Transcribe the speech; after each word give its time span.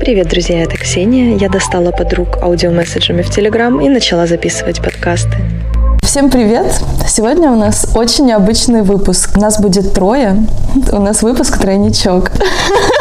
Привет, 0.00 0.28
друзья, 0.28 0.62
это 0.62 0.78
Ксения. 0.78 1.36
Я 1.36 1.50
достала 1.50 1.90
подруг 1.90 2.38
аудиомесседжами 2.42 3.20
в 3.20 3.30
Телеграм 3.30 3.78
и 3.80 3.88
начала 3.90 4.26
записывать 4.26 4.82
подкасты. 4.82 5.36
Всем 6.02 6.30
привет! 6.30 6.66
Сегодня 7.06 7.50
у 7.50 7.56
нас 7.56 7.86
очень 7.94 8.24
необычный 8.26 8.80
выпуск. 8.80 9.36
Нас 9.36 9.60
будет 9.60 9.92
трое. 9.92 10.46
У 10.92 11.00
нас 11.00 11.22
выпуск 11.22 11.58
тройничок. 11.60 12.32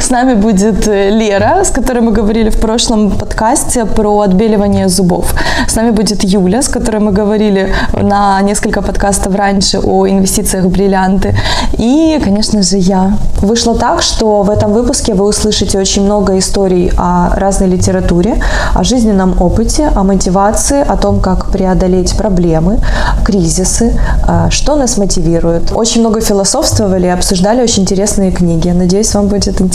С 0.00 0.10
нами 0.10 0.34
будет 0.34 0.88
э, 0.88 1.10
Лера, 1.10 1.64
с 1.64 1.70
которой 1.70 2.00
мы 2.00 2.12
говорили 2.12 2.50
в 2.50 2.60
прошлом 2.60 3.10
подкасте 3.10 3.84
про 3.84 4.20
отбеливание 4.20 4.88
зубов. 4.88 5.34
С 5.66 5.76
нами 5.76 5.90
будет 5.90 6.24
Юля, 6.24 6.62
с 6.62 6.68
которой 6.68 7.00
мы 7.00 7.12
говорили 7.12 7.72
на 7.92 8.40
несколько 8.42 8.82
подкастов 8.82 9.34
раньше 9.34 9.78
о 9.78 10.06
инвестициях 10.06 10.64
в 10.64 10.68
бриллианты. 10.68 11.34
И, 11.78 12.20
конечно 12.24 12.62
же, 12.62 12.76
я. 12.76 13.12
Вышло 13.42 13.74
так, 13.74 14.02
что 14.02 14.42
в 14.42 14.50
этом 14.50 14.72
выпуске 14.72 15.14
вы 15.14 15.24
услышите 15.26 15.78
очень 15.78 16.04
много 16.04 16.38
историй 16.38 16.90
о 16.96 17.30
разной 17.36 17.68
литературе, 17.68 18.42
о 18.74 18.84
жизненном 18.84 19.40
опыте, 19.40 19.90
о 19.94 20.02
мотивации, 20.02 20.80
о 20.80 20.96
том, 20.96 21.20
как 21.20 21.50
преодолеть 21.50 22.16
проблемы, 22.16 22.78
кризисы, 23.24 23.98
а, 24.26 24.50
что 24.50 24.76
нас 24.76 24.96
мотивирует. 24.96 25.72
Очень 25.74 26.00
много 26.00 26.20
философствовали, 26.20 27.06
обсуждали 27.06 27.62
очень 27.62 27.82
интересные 27.82 28.32
книги. 28.32 28.68
Надеюсь, 28.68 29.14
вам 29.14 29.28
будет 29.28 29.48
интересно. 29.48 29.67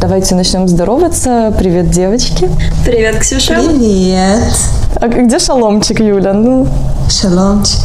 Давайте 0.00 0.34
начнем 0.34 0.66
здороваться. 0.66 1.52
Привет, 1.58 1.90
девочки. 1.90 2.48
Привет, 2.84 3.18
Ксюша. 3.18 3.54
Привет. 3.60 4.42
А 4.98 5.08
где 5.08 5.38
шаломчик, 5.38 6.00
Юля? 6.00 6.32
Ну, 6.32 6.66
Шаломчик. 7.10 7.80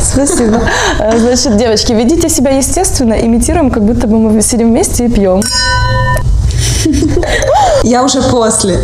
Спасибо. 0.00 0.60
А, 1.00 1.18
Значит, 1.18 1.56
девочки, 1.56 1.92
ведите 1.92 2.28
себя 2.28 2.52
естественно, 2.52 3.14
имитируем, 3.14 3.70
как 3.70 3.84
будто 3.84 4.06
бы 4.06 4.16
мы 4.18 4.40
сидим 4.42 4.68
вместе 4.68 5.06
и 5.06 5.08
пьем. 5.08 5.42
Я 7.82 8.04
уже 8.04 8.22
после. 8.22 8.78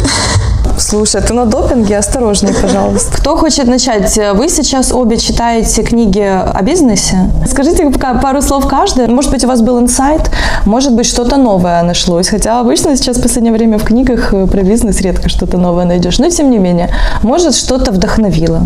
Слушай, 0.78 1.23
ты 1.23 1.34
на 1.34 1.45
допинге, 1.45 1.98
осторожней, 1.98 2.55
пожалуйста. 2.55 3.16
Кто 3.19 3.36
хочет 3.36 3.66
начать? 3.66 4.19
Вы 4.34 4.48
сейчас 4.48 4.92
обе 4.92 5.19
читаете 5.19 5.83
книги 5.83 6.20
о 6.20 6.62
бизнесе. 6.62 7.30
Скажите 7.47 7.91
пока 7.91 8.14
пару 8.14 8.41
слов 8.42 8.69
каждая. 8.69 9.08
Может 9.08 9.33
быть, 9.33 9.44
у 9.44 9.48
вас 9.48 9.61
был 9.61 9.80
инсайт, 9.80 10.30
может 10.64 10.94
быть, 10.94 11.06
что-то 11.06 11.36
новое 11.36 11.83
нашлось. 11.83 12.28
Хотя 12.28 12.61
обычно 12.61 12.97
сейчас 12.97 13.19
в 13.19 13.22
последнее 13.22 13.52
время 13.52 13.78
в 13.78 13.84
книгах 13.84 14.33
э, 14.33 14.47
про 14.47 14.62
бизнес 14.62 15.00
редко 15.00 15.28
что-то 15.28 15.58
новое 15.58 15.84
найдешь. 15.84 16.19
Но 16.19 16.30
тем 16.30 16.50
не 16.50 16.58
менее, 16.58 16.91
может, 17.22 17.55
что-то 17.55 17.91
вдохновило. 17.91 18.62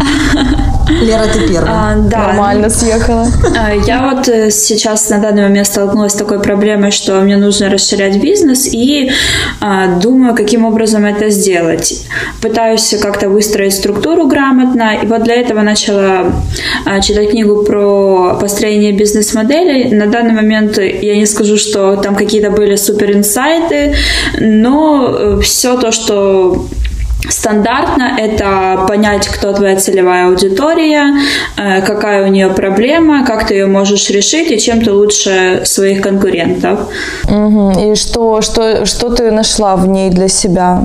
Лера, 1.02 1.24
ты 1.32 1.48
первая. 1.48 1.70
А, 1.70 1.96
да. 1.96 2.18
Нормально 2.28 2.68
съехала. 2.70 3.26
А, 3.56 3.72
Я 3.72 4.10
вот 4.10 4.28
э, 4.28 4.50
сейчас 4.50 5.08
на 5.08 5.18
данный 5.18 5.42
момент 5.42 5.66
столкнулась 5.66 6.12
с 6.12 6.16
такой 6.16 6.40
проблемой, 6.40 6.90
что 6.90 7.20
мне 7.20 7.36
нужно 7.36 7.70
расширять 7.70 8.20
бизнес 8.20 8.66
и 8.66 9.10
а, 9.60 9.98
думаю, 10.00 10.34
каким 10.34 10.64
образом 10.64 11.04
это 11.04 11.30
сделать. 11.30 12.06
Пытаюсь 12.42 12.94
как-то 13.00 13.28
выстроить 13.28 13.74
структуру 13.74 14.26
грамотно, 14.26 14.96
и 15.02 15.06
вот 15.06 15.22
для 15.22 15.36
этого 15.36 15.62
начала 15.62 16.32
а, 16.84 17.00
читать 17.00 17.30
книгу 17.30 17.64
про 17.64 18.36
построение 18.40 18.92
бизнес-моделей. 18.92 19.94
На 19.94 20.06
данный 20.06 20.32
момент 20.32 20.78
я 20.78 21.16
не 21.16 21.26
скажу, 21.26 21.56
что 21.56 21.96
там 21.96 22.16
какие-то 22.16 22.50
были 22.50 22.76
супер 22.76 23.12
инсайты, 23.12 23.94
но 24.38 25.40
все 25.40 25.76
то, 25.76 25.92
что 25.92 26.66
Стандартно 27.28 28.16
это 28.18 28.84
понять, 28.88 29.28
кто 29.28 29.52
твоя 29.52 29.76
целевая 29.76 30.28
аудитория, 30.28 31.14
э, 31.56 31.82
какая 31.82 32.24
у 32.24 32.28
нее 32.28 32.48
проблема, 32.48 33.24
как 33.24 33.46
ты 33.46 33.54
ее 33.54 33.66
можешь 33.66 34.10
решить 34.10 34.50
и 34.50 34.58
чем 34.58 34.82
ты 34.82 34.92
лучше 34.92 35.62
своих 35.64 36.00
конкурентов. 36.00 36.80
Мгм. 37.28 37.78
И 37.78 37.94
что, 37.94 38.40
что, 38.40 38.86
что 38.86 39.10
ты 39.10 39.30
нашла 39.30 39.76
в 39.76 39.86
ней 39.86 40.10
для 40.10 40.28
себя? 40.28 40.82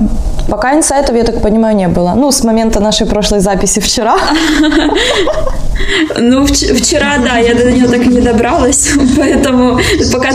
Пока 0.48 0.74
инсайтов, 0.74 1.16
я 1.16 1.24
так 1.24 1.42
понимаю, 1.42 1.76
не 1.76 1.88
было. 1.88 2.12
Ну, 2.16 2.30
с 2.30 2.44
момента 2.44 2.80
нашей 2.80 3.06
прошлой 3.06 3.40
записи 3.40 3.80
вчера. 3.80 4.16
Ну, 6.18 6.44
вч- 6.44 6.72
вчера, 6.74 7.18
да, 7.24 7.36
я 7.38 7.54
до 7.54 7.70
нее 7.70 7.86
так 7.86 8.00
и 8.00 8.08
не 8.08 8.20
добралась, 8.20 8.88
поэтому 9.16 9.78
пока 10.12 10.30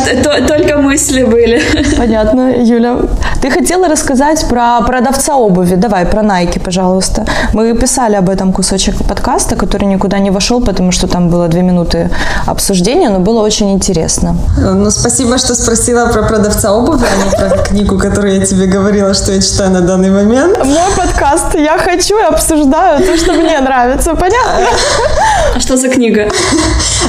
только 0.48 0.78
мысли 0.78 1.24
были. 1.24 1.62
Понятно, 1.98 2.54
Юля. 2.64 2.98
Ты 3.42 3.50
хотела 3.50 3.88
рассказать 3.88 4.46
про 4.50 4.82
продавца 4.82 5.36
обуви. 5.36 5.76
Давай, 5.76 6.06
про 6.06 6.22
Nike, 6.22 6.60
пожалуйста. 6.60 7.26
Мы 7.54 7.74
писали 7.74 8.16
об 8.16 8.30
этом 8.30 8.54
кусочек 8.54 8.96
подкаста, 9.08 9.56
который 9.56 9.86
никуда 9.86 10.20
не 10.20 10.32
вошел, 10.32 10.62
потому 10.62 10.92
что 10.92 11.08
там 11.08 11.30
было 11.30 11.48
две 11.48 11.62
минуты 11.62 12.10
обсуждения, 12.48 13.10
но 13.10 13.20
было 13.20 13.42
очень 13.42 13.72
интересно. 13.72 14.36
Ну, 14.58 14.92
спасибо, 14.92 15.38
что 15.38 15.56
спросила 15.56 16.08
про 16.08 16.24
продавца 16.24 16.72
обуви, 16.72 17.06
а 17.06 17.26
не 17.26 17.32
про 17.32 17.58
книгу, 17.64 17.98
которую 17.98 18.40
я 18.40 18.46
тебе 18.46 18.66
говорила, 18.68 19.14
что 19.14 19.32
я 19.32 19.42
читаю 19.42 19.72
на 19.72 19.82
данный 19.82 20.12
момент. 20.12 20.58
Мой 20.66 20.92
подкаст. 20.96 21.56
Я 21.56 21.78
хочу 21.78 22.20
и 22.20 22.24
обсуждаю 22.24 23.00
то, 23.04 23.18
что 23.18 23.34
мне 23.34 23.60
нравится. 23.60 24.16
Понятно? 24.16 24.66
А 25.54 25.60
что 25.60 25.76
за 25.76 25.90
книга? 25.90 26.30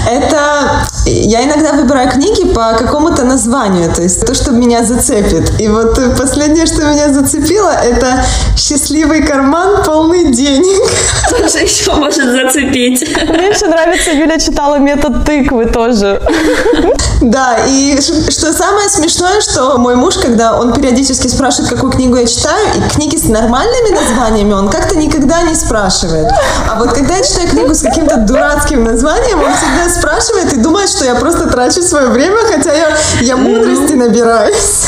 Это 0.09 0.85
я 1.07 1.45
иногда 1.45 1.73
выбираю 1.73 2.11
книги 2.11 2.45
по 2.53 2.75
какому-то 2.79 3.25
названию, 3.25 3.93
то 3.93 4.03
есть 4.03 4.25
то, 4.25 4.35
что 4.35 4.53
меня 4.53 4.85
зацепит. 4.85 5.61
И 5.61 5.69
вот 5.69 5.99
последнее, 6.17 6.67
что 6.67 6.83
меня 6.83 7.13
зацепило, 7.13 7.71
это 7.71 8.25
«Счастливый 8.57 9.23
карман, 9.23 9.85
полный 9.85 10.33
денег». 10.33 10.91
Что 11.49 11.59
еще 11.59 11.95
может 11.95 12.25
зацепить? 12.25 13.03
Мне 13.29 13.49
еще 13.49 13.67
нравится, 13.67 14.11
Юля 14.11 14.39
читала 14.39 14.77
метод 14.77 15.25
тыквы 15.25 15.67
тоже. 15.67 16.21
Да, 17.21 17.57
и 17.69 17.99
что 18.01 18.53
самое 18.53 18.89
смешное, 18.89 19.41
что 19.41 19.79
мой 19.79 19.97
муж, 19.97 20.17
когда 20.17 20.59
он 20.59 20.73
периодически 20.73 21.29
спрашивает, 21.29 21.71
какую 21.71 21.93
книгу 21.93 22.17
я 22.17 22.27
читаю, 22.27 22.67
и 22.77 22.95
книги 22.95 23.17
с 23.17 23.29
нормальными 23.29 23.95
названиями 23.95 24.53
он 24.53 24.69
как-то 24.69 24.97
никогда 24.97 25.43
не 25.43 25.55
спрашивает. 25.55 26.29
А 26.69 26.79
вот 26.79 26.93
когда 26.93 27.17
я 27.17 27.23
читаю 27.23 27.49
книгу 27.49 27.75
с 27.75 27.83
каким-то 27.83 28.19
дурацким 28.19 28.85
названием, 28.85 29.41
он 29.41 29.53
всегда 29.55 29.89
спрашивает 29.89 30.53
и 30.53 30.57
думает, 30.57 30.92
что 30.93 31.05
я 31.05 31.15
просто 31.15 31.49
трачу 31.49 31.83
свое 31.83 32.09
время, 32.09 32.37
хотя 32.47 32.73
я, 32.73 32.89
я 33.23 33.37
мудрости 33.37 33.95
набираюсь. 33.95 34.87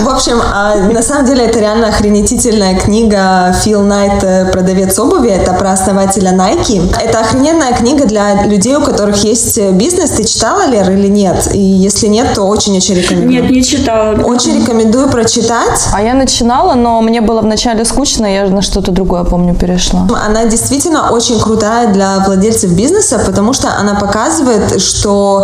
В 0.00 0.08
общем, 0.08 0.40
а 0.42 0.76
на 0.76 1.02
самом 1.02 1.26
деле 1.26 1.44
это 1.44 1.60
реально 1.60 1.88
охренетительная 1.88 2.78
книга 2.78 3.54
Фил 3.62 3.82
Найт 3.82 4.24
э, 4.24 4.50
«Продавец 4.50 4.98
обуви». 4.98 5.30
Это 5.30 5.52
про 5.52 5.72
основателя 5.72 6.32
Nike. 6.32 6.94
Это 7.00 7.20
охрененная 7.20 7.72
книга 7.74 8.06
для 8.06 8.44
людей, 8.44 8.74
у 8.76 8.82
которых 8.82 9.22
есть 9.24 9.58
э, 9.58 9.70
бизнес. 9.70 10.10
Ты 10.10 10.24
читала, 10.24 10.66
Лер, 10.66 10.90
или 10.90 11.06
нет? 11.06 11.48
И 11.52 11.60
если 11.60 12.08
нет, 12.08 12.34
то 12.34 12.42
очень-очень 12.42 12.94
рекомендую. 12.96 13.42
Нет, 13.42 13.50
не 13.50 13.62
читала. 13.62 14.20
Очень 14.24 14.60
рекомендую 14.60 15.08
прочитать. 15.08 15.88
А 15.92 16.02
я 16.02 16.14
начинала, 16.14 16.74
но 16.74 17.00
мне 17.02 17.20
было 17.20 17.40
вначале 17.40 17.84
скучно, 17.84 18.26
я 18.26 18.46
на 18.46 18.62
что-то 18.62 18.90
другое, 18.90 19.24
помню, 19.24 19.54
перешла. 19.54 20.08
Она 20.26 20.46
действительно 20.46 21.10
очень 21.10 21.38
крутая 21.38 21.92
для 21.92 22.18
владельцев 22.26 22.72
бизнеса, 22.72 23.22
потому 23.24 23.52
что 23.52 23.68
она 23.78 23.94
показывает, 23.94 24.80
что 24.80 25.41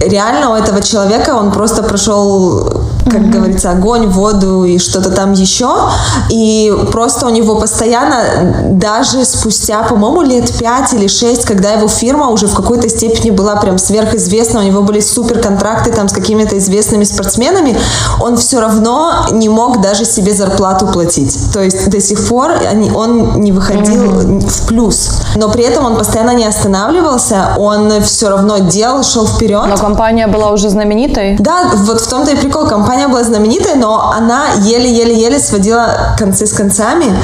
реально 0.00 0.50
у 0.50 0.54
этого 0.54 0.82
человека 0.82 1.30
он 1.30 1.52
просто 1.52 1.82
прошел, 1.82 2.70
как 3.10 3.30
говорится, 3.30 3.70
огонь, 3.70 4.06
воду 4.08 4.64
и 4.64 4.78
что-то 4.78 5.10
там 5.10 5.32
еще. 5.32 5.68
И 6.30 6.72
просто 6.92 7.26
у 7.26 7.30
него 7.30 7.56
постоянно, 7.56 8.22
даже 8.70 9.24
спустя, 9.24 9.82
по-моему, 9.82 10.22
лет 10.22 10.52
5 10.58 10.94
или 10.94 11.06
6, 11.06 11.44
когда 11.44 11.72
его 11.72 11.88
фирма 11.88 12.28
уже 12.30 12.46
в 12.46 12.54
какой-то 12.54 12.88
степени 12.88 13.30
была 13.30 13.56
прям 13.56 13.78
сверхизвестна, 13.78 14.60
у 14.60 14.62
него 14.62 14.82
были 14.82 15.00
супер 15.00 15.40
контракты 15.40 15.92
там 15.92 16.08
с 16.08 16.12
какими-то 16.12 16.58
известными 16.58 17.04
спортсменами, 17.04 17.78
он 18.20 18.36
все 18.36 18.60
равно 18.60 19.26
не 19.30 19.48
мог 19.48 19.80
даже 19.80 20.04
себе 20.04 20.32
зарплату 20.32 20.86
платить. 20.86 21.36
То 21.52 21.60
есть 21.62 21.88
до 21.88 22.00
сих 22.00 22.26
пор 22.28 22.52
они- 22.70 22.90
он 22.90 23.40
не 23.40 23.52
выходил 23.52 24.40
в 24.48 24.66
плюс. 24.66 25.10
Но 25.36 25.48
при 25.50 25.64
этом 25.64 25.84
он 25.84 25.96
постоянно 25.96 26.34
не 26.34 26.44
останавливался, 26.46 27.54
он 27.58 28.00
все 28.02 28.28
равно 28.28 28.58
делал, 28.58 29.02
шел 29.02 29.26
вперед. 29.26 29.66
Но 29.68 29.76
компания 29.76 30.26
была 30.26 30.50
уже 30.50 30.68
знаменитой. 30.70 31.36
Да, 31.38 31.70
вот 31.74 32.00
в 32.00 32.08
том-то 32.08 32.32
и 32.32 32.36
прикол. 32.36 32.66
Компания 32.66 32.95
была 33.08 33.22
знаменитая, 33.22 33.76
но 33.76 34.10
она 34.10 34.48
еле-еле-еле 34.62 35.38
сводила 35.38 36.14
концы 36.18 36.46
с 36.46 36.52
концами. 36.52 37.14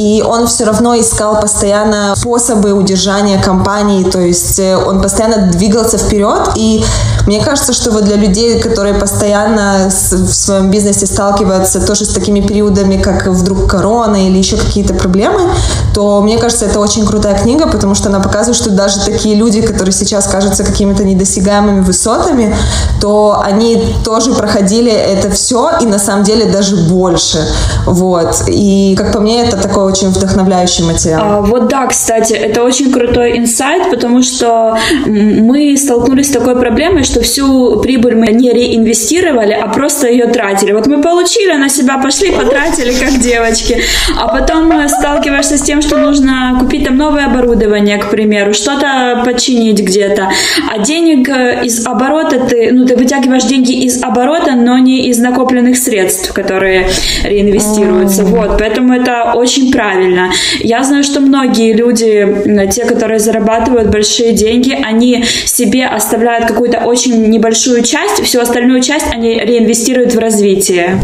И 0.00 0.22
он 0.22 0.46
все 0.46 0.64
равно 0.64 0.98
искал 0.98 1.38
постоянно 1.42 2.14
способы 2.16 2.72
удержания 2.72 3.38
компании, 3.38 4.02
то 4.02 4.18
есть 4.18 4.58
э, 4.58 4.74
он 4.74 5.02
постоянно 5.02 5.50
двигался 5.52 5.98
вперед. 5.98 6.52
И 6.56 6.82
мне 7.26 7.44
кажется, 7.44 7.74
что 7.74 7.90
вот 7.90 8.04
для 8.04 8.16
людей, 8.16 8.58
которые 8.60 8.94
постоянно 8.94 9.90
в 9.90 10.32
своем 10.32 10.70
бизнесе 10.70 11.04
сталкиваются 11.04 11.86
тоже 11.86 12.06
с 12.06 12.14
такими 12.14 12.40
периодами, 12.40 12.96
как 12.96 13.26
вдруг 13.26 13.70
корона 13.70 14.26
или 14.26 14.38
еще 14.38 14.56
какие-то 14.56 14.94
проблемы, 14.94 15.40
то 15.92 16.22
мне 16.22 16.38
кажется, 16.38 16.64
это 16.64 16.80
очень 16.80 17.06
крутая 17.06 17.38
книга, 17.38 17.66
потому 17.66 17.94
что 17.94 18.08
она 18.08 18.20
показывает, 18.20 18.56
что 18.56 18.70
даже 18.70 19.00
такие 19.00 19.34
люди, 19.34 19.60
которые 19.60 19.92
сейчас 19.92 20.26
кажутся 20.28 20.64
какими-то 20.64 21.04
недосягаемыми 21.04 21.80
высотами, 21.80 22.56
то 23.02 23.38
они 23.44 23.94
тоже 24.02 24.32
проходили 24.32 24.90
это 24.90 25.30
все 25.30 25.72
и 25.82 25.84
на 25.84 25.98
самом 25.98 26.24
деле 26.24 26.46
даже 26.46 26.76
больше. 26.88 27.46
Вот. 27.84 28.44
И 28.48 28.94
как 28.96 29.12
по 29.12 29.20
мне, 29.20 29.42
это 29.42 29.58
такой 29.58 29.89
очень 29.90 30.08
вдохновляющий 30.08 30.84
материал. 30.84 31.20
А, 31.22 31.40
вот 31.40 31.68
да, 31.68 31.86
кстати, 31.86 32.32
это 32.32 32.62
очень 32.62 32.92
крутой 32.92 33.38
инсайт, 33.38 33.90
потому 33.90 34.22
что 34.22 34.78
мы 35.06 35.76
столкнулись 35.76 36.28
с 36.28 36.32
такой 36.32 36.58
проблемой, 36.58 37.04
что 37.04 37.20
всю 37.20 37.80
прибыль 37.80 38.14
мы 38.16 38.28
не 38.28 38.50
реинвестировали, 38.50 39.52
а 39.52 39.68
просто 39.68 40.08
ее 40.08 40.26
тратили. 40.26 40.72
Вот 40.72 40.86
мы 40.86 41.02
получили 41.02 41.52
на 41.54 41.68
себя, 41.68 41.98
пошли, 41.98 42.30
потратили, 42.30 42.92
как 42.92 43.18
девочки. 43.20 43.82
А 44.18 44.28
потом 44.28 44.72
сталкиваешься 44.88 45.58
с 45.58 45.62
тем, 45.62 45.82
что 45.82 45.98
нужно 45.98 46.56
купить 46.60 46.84
там 46.84 46.96
новое 46.96 47.26
оборудование, 47.26 47.98
к 47.98 48.10
примеру, 48.10 48.54
что-то 48.54 49.22
починить 49.24 49.80
где-то. 49.80 50.30
А 50.70 50.78
денег 50.78 51.28
э, 51.28 51.64
из 51.64 51.86
оборота 51.86 52.40
ты, 52.40 52.70
ну, 52.72 52.86
ты 52.86 52.96
вытягиваешь 52.96 53.44
деньги 53.44 53.72
из 53.84 54.02
оборота, 54.02 54.52
но 54.52 54.78
не 54.78 55.08
из 55.08 55.18
накопленных 55.18 55.76
средств, 55.76 56.32
которые 56.32 56.88
реинвестируются. 57.24 58.24
Вот, 58.24 58.58
поэтому 58.58 58.94
это 58.94 59.32
очень 59.34 59.72
правильно. 59.80 60.30
Я 60.58 60.84
знаю, 60.84 61.02
что 61.02 61.20
многие 61.20 61.72
люди, 61.72 62.68
те, 62.70 62.84
которые 62.84 63.18
зарабатывают 63.18 63.88
большие 63.88 64.32
деньги, 64.32 64.72
они 64.72 65.24
себе 65.46 65.86
оставляют 65.86 66.46
какую-то 66.46 66.80
очень 66.80 67.30
небольшую 67.30 67.82
часть, 67.82 68.22
всю 68.22 68.40
остальную 68.40 68.82
часть 68.82 69.06
они 69.10 69.38
реинвестируют 69.38 70.14
в 70.14 70.18
развитие. 70.18 71.00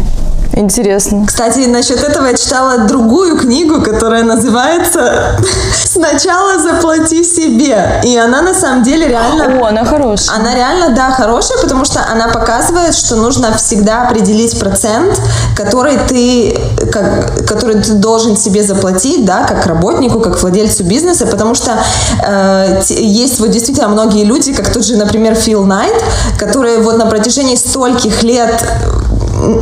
Интересно. 0.53 1.25
Кстати, 1.27 1.59
насчет 1.67 2.03
этого 2.03 2.27
я 2.27 2.33
читала 2.33 2.79
другую 2.79 3.37
книгу, 3.37 3.81
которая 3.81 4.23
называется 4.23 5.37
«Сначала 5.85 6.59
заплати 6.59 7.23
себе». 7.23 8.01
И 8.03 8.17
она 8.17 8.41
на 8.41 8.53
самом 8.53 8.83
деле 8.83 9.07
реально... 9.07 9.61
О, 9.61 9.67
она 9.67 9.85
хорошая. 9.85 10.37
Она 10.37 10.55
реально, 10.55 10.89
да, 10.95 11.11
хорошая, 11.11 11.57
потому 11.61 11.85
что 11.85 12.01
она 12.11 12.29
показывает, 12.29 12.95
что 12.95 13.15
нужно 13.15 13.55
всегда 13.57 14.07
определить 14.07 14.59
процент, 14.59 15.19
который 15.55 15.97
ты, 16.07 16.57
как, 16.91 17.45
который 17.47 17.81
ты 17.81 17.93
должен 17.93 18.37
себе 18.37 18.63
заплатить, 18.63 19.25
да, 19.25 19.43
как 19.43 19.65
работнику, 19.65 20.19
как 20.19 20.41
владельцу 20.41 20.83
бизнеса, 20.83 21.25
потому 21.27 21.55
что 21.55 21.77
э, 22.25 22.81
есть 22.89 23.39
вот 23.39 23.51
действительно 23.51 23.87
многие 23.89 24.23
люди, 24.23 24.53
как 24.53 24.71
тот 24.71 24.85
же, 24.85 24.97
например, 24.97 25.35
Фил 25.35 25.65
Найт, 25.65 26.03
которые 26.39 26.79
вот 26.79 26.97
на 26.97 27.05
протяжении 27.05 27.55
стольких 27.55 28.23
лет 28.23 28.63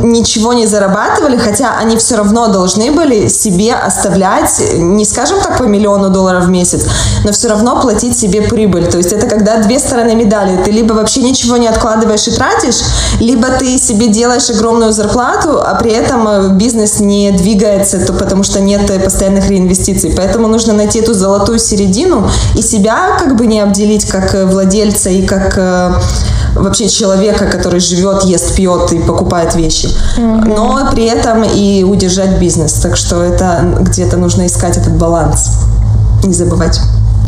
ничего 0.02 0.52
не 0.52 0.66
зарабатывали, 0.66 1.36
хотя 1.36 1.76
они 1.78 1.96
все 1.96 2.16
равно 2.16 2.48
должны 2.48 2.92
были 2.92 3.28
себе 3.28 3.74
оставлять, 3.74 4.62
не 4.74 5.04
скажем 5.04 5.40
так, 5.40 5.58
по 5.58 5.64
миллиону 5.64 6.10
долларов 6.10 6.44
в 6.44 6.48
месяц, 6.48 6.86
но 7.24 7.32
все 7.32 7.48
равно 7.48 7.80
платить 7.80 8.18
себе 8.18 8.42
прибыль. 8.42 8.86
То 8.86 8.98
есть 8.98 9.12
это 9.12 9.26
когда 9.26 9.58
две 9.58 9.78
стороны 9.78 10.14
медали. 10.14 10.62
Ты 10.64 10.70
либо 10.70 10.94
вообще 10.94 11.22
ничего 11.22 11.56
не 11.56 11.68
откладываешь 11.68 12.26
и 12.28 12.30
тратишь, 12.30 12.82
либо 13.20 13.48
ты 13.48 13.78
себе 13.78 14.08
делаешь 14.08 14.50
огромную 14.50 14.92
зарплату, 14.92 15.60
а 15.62 15.74
при 15.74 15.92
этом 15.92 16.28
э, 16.28 16.48
бизнес 16.50 17.00
не 17.00 17.30
двигается, 17.32 17.98
то 18.04 18.12
потому 18.12 18.42
что 18.42 18.60
нет 18.60 18.90
э, 18.90 18.98
постоянных 18.98 19.48
реинвестиций. 19.48 20.12
Поэтому 20.16 20.48
нужно 20.48 20.72
найти 20.72 21.00
эту 21.00 21.14
золотую 21.14 21.58
середину 21.58 22.28
и 22.54 22.62
себя 22.62 23.16
как 23.18 23.36
бы 23.36 23.46
не 23.46 23.60
обделить 23.60 24.06
как 24.06 24.34
э, 24.34 24.44
владельца 24.44 25.10
и 25.10 25.26
как 25.26 25.58
вообще 26.56 26.88
человека, 26.88 27.46
который 27.46 27.80
живет, 27.80 28.24
ест, 28.24 28.54
пьет 28.54 28.92
и 28.92 28.98
покупает 28.98 29.54
вещи, 29.54 29.86
mm-hmm. 29.86 30.54
но 30.54 30.88
при 30.90 31.04
этом 31.04 31.44
и 31.44 31.84
удержать 31.84 32.38
бизнес. 32.38 32.72
Так 32.74 32.96
что 32.96 33.22
это 33.22 33.78
где-то 33.80 34.16
нужно 34.16 34.46
искать 34.46 34.76
этот 34.76 34.94
баланс, 34.94 35.50
не 36.24 36.34
забывать. 36.34 36.80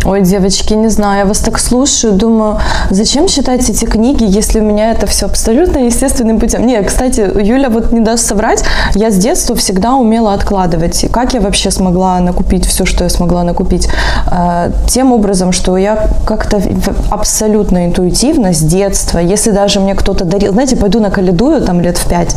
Ой, 0.08 0.22
девочки, 0.22 0.72
не 0.72 0.88
знаю, 0.88 1.18
я 1.18 1.24
вас 1.26 1.40
так 1.40 1.58
слушаю, 1.58 2.14
думаю, 2.14 2.58
зачем 2.88 3.26
читать 3.26 3.68
эти 3.68 3.84
книги, 3.84 4.24
если 4.24 4.58
у 4.58 4.62
меня 4.62 4.92
это 4.92 5.06
все 5.06 5.26
абсолютно 5.26 5.80
естественным 5.80 6.40
путем. 6.40 6.66
Не, 6.66 6.82
кстати, 6.82 7.20
Юля 7.20 7.68
вот 7.68 7.92
не 7.92 8.00
даст 8.00 8.26
соврать, 8.26 8.64
я 8.94 9.10
с 9.10 9.18
детства 9.18 9.54
всегда 9.54 9.96
умела 9.96 10.32
откладывать. 10.32 11.04
И 11.04 11.08
как 11.08 11.34
я 11.34 11.42
вообще 11.42 11.70
смогла 11.70 12.20
накупить 12.20 12.64
все, 12.64 12.86
что 12.86 13.04
я 13.04 13.10
смогла 13.10 13.42
накупить? 13.42 13.86
Э, 14.32 14.70
тем 14.86 15.12
образом, 15.12 15.52
что 15.52 15.76
я 15.76 16.08
как-то 16.24 16.62
абсолютно 17.10 17.84
интуитивно 17.84 18.54
с 18.54 18.60
детства, 18.60 19.18
если 19.18 19.50
даже 19.50 19.78
мне 19.78 19.94
кто-то 19.94 20.24
дарил, 20.24 20.52
знаете, 20.54 20.76
пойду 20.76 21.00
на 21.00 21.10
каледую 21.10 21.60
там 21.60 21.82
лет 21.82 21.98
в 21.98 22.08
пять 22.08 22.34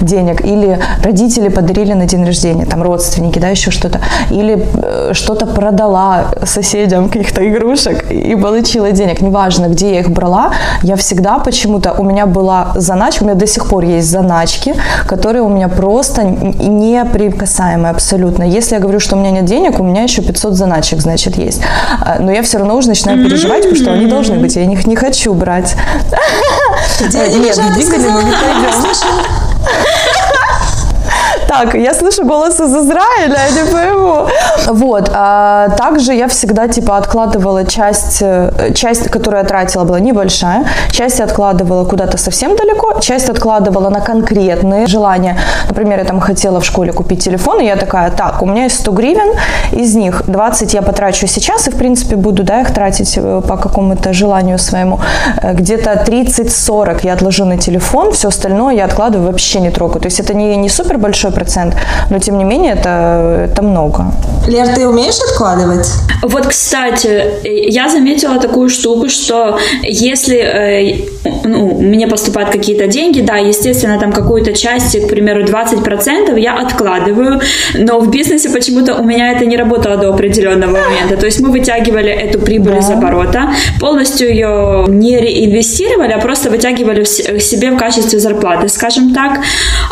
денег, 0.00 0.42
или 0.42 0.78
родители 1.04 1.50
подарили 1.50 1.92
на 1.92 2.06
день 2.06 2.24
рождения, 2.24 2.64
там 2.64 2.82
родственники, 2.82 3.38
да, 3.38 3.50
еще 3.50 3.70
что-то, 3.70 4.00
или 4.30 4.66
э, 4.72 5.10
что-то 5.12 5.44
продала 5.44 6.28
соседям, 6.44 7.09
каких-то 7.10 7.48
игрушек 7.48 8.10
и 8.10 8.34
получила 8.36 8.92
денег. 8.92 9.20
Неважно, 9.20 9.66
где 9.66 9.94
я 9.94 10.00
их 10.00 10.10
брала, 10.10 10.52
я 10.82 10.96
всегда 10.96 11.38
почему-то, 11.38 11.92
у 11.92 12.04
меня 12.04 12.26
была 12.26 12.72
заначка, 12.76 13.22
у 13.22 13.26
меня 13.26 13.34
до 13.34 13.46
сих 13.46 13.68
пор 13.68 13.84
есть 13.84 14.08
заначки, 14.08 14.74
которые 15.06 15.42
у 15.42 15.48
меня 15.48 15.68
просто 15.68 16.22
неприкасаемые 16.22 17.90
абсолютно. 17.90 18.44
Если 18.44 18.74
я 18.74 18.80
говорю, 18.80 19.00
что 19.00 19.16
у 19.16 19.18
меня 19.18 19.30
нет 19.30 19.44
денег, 19.44 19.80
у 19.80 19.82
меня 19.82 20.02
еще 20.02 20.22
500 20.22 20.54
заначек, 20.54 21.00
значит, 21.00 21.36
есть. 21.36 21.60
А, 22.00 22.18
но 22.20 22.32
я 22.32 22.42
все 22.42 22.58
равно 22.58 22.76
уже 22.76 22.88
начинаю 22.88 23.24
переживать, 23.24 23.62
потому 23.62 23.76
что 23.76 23.92
они 23.92 24.06
должны 24.06 24.38
быть, 24.38 24.56
я 24.56 24.62
их 24.62 24.86
не 24.86 24.96
хочу 24.96 25.34
брать. 25.34 25.76
Нет, 27.00 27.58
двигатель 27.74 28.10
мы 28.10 28.22
не 28.22 28.32
пойдем. 28.32 29.49
Так, 31.50 31.74
я 31.74 31.94
слышу 31.94 32.24
голос 32.24 32.60
из 32.60 32.72
Израиля, 32.76 33.36
я 33.48 33.62
не 33.62 33.72
пойму. 33.72 34.28
Вот. 34.68 35.10
А 35.12 35.68
также 35.70 36.14
я 36.14 36.28
всегда, 36.28 36.68
типа, 36.68 36.96
откладывала 36.96 37.64
часть, 37.64 38.22
э, 38.22 38.72
часть, 38.74 39.10
которую 39.10 39.42
я 39.42 39.48
тратила, 39.48 39.82
была 39.82 39.98
небольшая. 39.98 40.64
Часть 40.92 41.20
откладывала 41.20 41.84
куда-то 41.84 42.18
совсем 42.18 42.54
далеко, 42.54 43.00
часть 43.00 43.28
откладывала 43.28 43.90
на 43.90 44.00
конкретные 44.00 44.86
желания. 44.86 45.36
Например, 45.68 45.98
я 45.98 46.04
там 46.04 46.20
хотела 46.20 46.60
в 46.60 46.64
школе 46.64 46.92
купить 46.92 47.24
телефон, 47.24 47.60
и 47.60 47.64
я 47.64 47.74
такая, 47.74 48.12
так, 48.12 48.42
у 48.42 48.46
меня 48.46 48.64
есть 48.64 48.78
100 48.80 48.92
гривен, 48.92 49.34
из 49.72 49.96
них 49.96 50.22
20 50.28 50.74
я 50.74 50.82
потрачу 50.82 51.26
сейчас, 51.26 51.66
и, 51.66 51.70
в 51.70 51.76
принципе, 51.76 52.14
буду, 52.14 52.44
да, 52.44 52.60
их 52.60 52.72
тратить 52.72 53.18
э, 53.18 53.42
по 53.48 53.56
какому-то 53.56 54.12
желанию 54.12 54.58
своему. 54.58 55.00
Э, 55.42 55.52
где-то 55.54 56.04
30-40 56.06 57.00
я 57.02 57.14
отложу 57.14 57.44
на 57.44 57.58
телефон, 57.58 58.12
все 58.12 58.28
остальное 58.28 58.76
я 58.76 58.84
откладываю, 58.84 59.26
вообще 59.26 59.60
не 59.60 59.70
трогаю. 59.70 60.00
То 60.00 60.06
есть 60.06 60.20
это 60.20 60.32
не, 60.32 60.56
не 60.56 60.68
супер 60.68 60.98
большой 60.98 61.32
процент, 61.40 61.74
но 62.10 62.18
тем 62.18 62.36
не 62.38 62.44
менее 62.44 62.72
это, 62.72 63.48
это 63.50 63.62
много. 63.62 64.04
Лер, 64.46 64.66
ты 64.74 64.86
умеешь 64.86 65.18
откладывать? 65.30 65.88
Вот, 66.22 66.46
кстати, 66.46 67.24
я 67.44 67.88
заметила 67.88 68.38
такую 68.38 68.68
штуку, 68.68 69.08
что 69.08 69.58
если 69.82 70.36
э, 70.36 70.96
ну, 71.44 71.78
мне 71.80 72.06
поступают 72.06 72.50
какие-то 72.50 72.86
деньги, 72.86 73.20
да, 73.22 73.36
естественно, 73.36 73.98
там 73.98 74.12
какую-то 74.12 74.52
часть, 74.52 75.00
к 75.00 75.08
примеру, 75.08 75.44
20% 75.44 76.38
я 76.38 76.58
откладываю, 76.58 77.40
но 77.74 78.00
в 78.00 78.10
бизнесе 78.10 78.50
почему-то 78.50 78.94
у 78.94 79.04
меня 79.04 79.32
это 79.32 79.46
не 79.46 79.56
работало 79.56 79.96
до 79.96 80.08
определенного 80.10 80.72
момента. 80.72 81.16
То 81.16 81.26
есть 81.26 81.40
мы 81.40 81.50
вытягивали 81.50 82.10
эту 82.10 82.38
прибыль 82.38 82.72
да. 82.72 82.78
из 82.78 82.90
оборота, 82.90 83.50
полностью 83.80 84.28
ее 84.28 84.84
не 84.88 85.18
реинвестировали, 85.18 86.12
а 86.12 86.18
просто 86.18 86.50
вытягивали 86.50 87.04
в 87.04 87.40
себе 87.40 87.70
в 87.70 87.76
качестве 87.76 88.18
зарплаты, 88.18 88.68
скажем 88.68 89.14
так. 89.14 89.40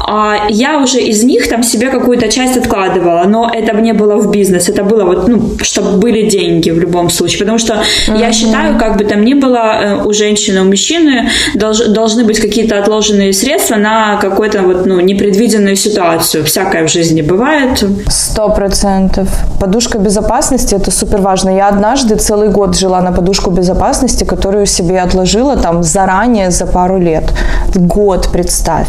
А 0.06 0.46
я 0.48 0.78
уже 0.78 1.00
из 1.00 1.24
них 1.24 1.37
них 1.38 1.48
там 1.48 1.62
себе 1.62 1.88
какую-то 1.90 2.28
часть 2.28 2.56
откладывала, 2.56 3.24
но 3.28 3.50
это 3.52 3.76
не 3.80 3.92
было 3.92 4.16
в 4.16 4.30
бизнес, 4.30 4.68
это 4.68 4.82
было 4.82 5.04
вот, 5.04 5.28
ну, 5.28 5.50
чтобы 5.62 5.98
были 5.98 6.28
деньги 6.28 6.70
в 6.70 6.78
любом 6.78 7.10
случае, 7.10 7.38
потому 7.38 7.58
что 7.58 7.74
uh-huh. 7.74 8.20
я 8.20 8.32
считаю, 8.32 8.78
как 8.78 8.96
бы 8.96 9.04
там 9.04 9.24
ни 9.24 9.34
было, 9.34 9.56
э, 9.56 10.04
у 10.04 10.12
женщины, 10.12 10.60
у 10.60 10.64
мужчины 10.64 11.28
долж, 11.54 11.78
должны 11.88 12.24
быть 12.24 12.40
какие-то 12.40 12.78
отложенные 12.78 13.32
средства 13.32 13.76
на 13.76 14.16
какую-то 14.20 14.62
вот, 14.62 14.86
ну, 14.86 15.00
непредвиденную 15.00 15.76
ситуацию. 15.76 16.44
Всякое 16.44 16.86
в 16.86 16.90
жизни 16.90 17.22
бывает. 17.22 17.84
Сто 18.08 18.48
процентов. 18.48 19.28
Подушка 19.60 19.98
безопасности– 19.98 20.74
это 20.80 20.90
супер 20.90 21.20
важно. 21.20 21.50
Я 21.50 21.68
однажды 21.68 22.16
целый 22.16 22.48
год 22.48 22.76
жила 22.76 23.00
на 23.00 23.12
подушку 23.12 23.50
безопасности, 23.50 24.24
которую 24.24 24.66
себе 24.66 25.00
отложила 25.00 25.56
там 25.56 25.82
заранее 25.82 26.50
за 26.50 26.66
пару 26.66 26.98
лет. 26.98 27.24
Год, 27.74 28.28
представь. 28.32 28.88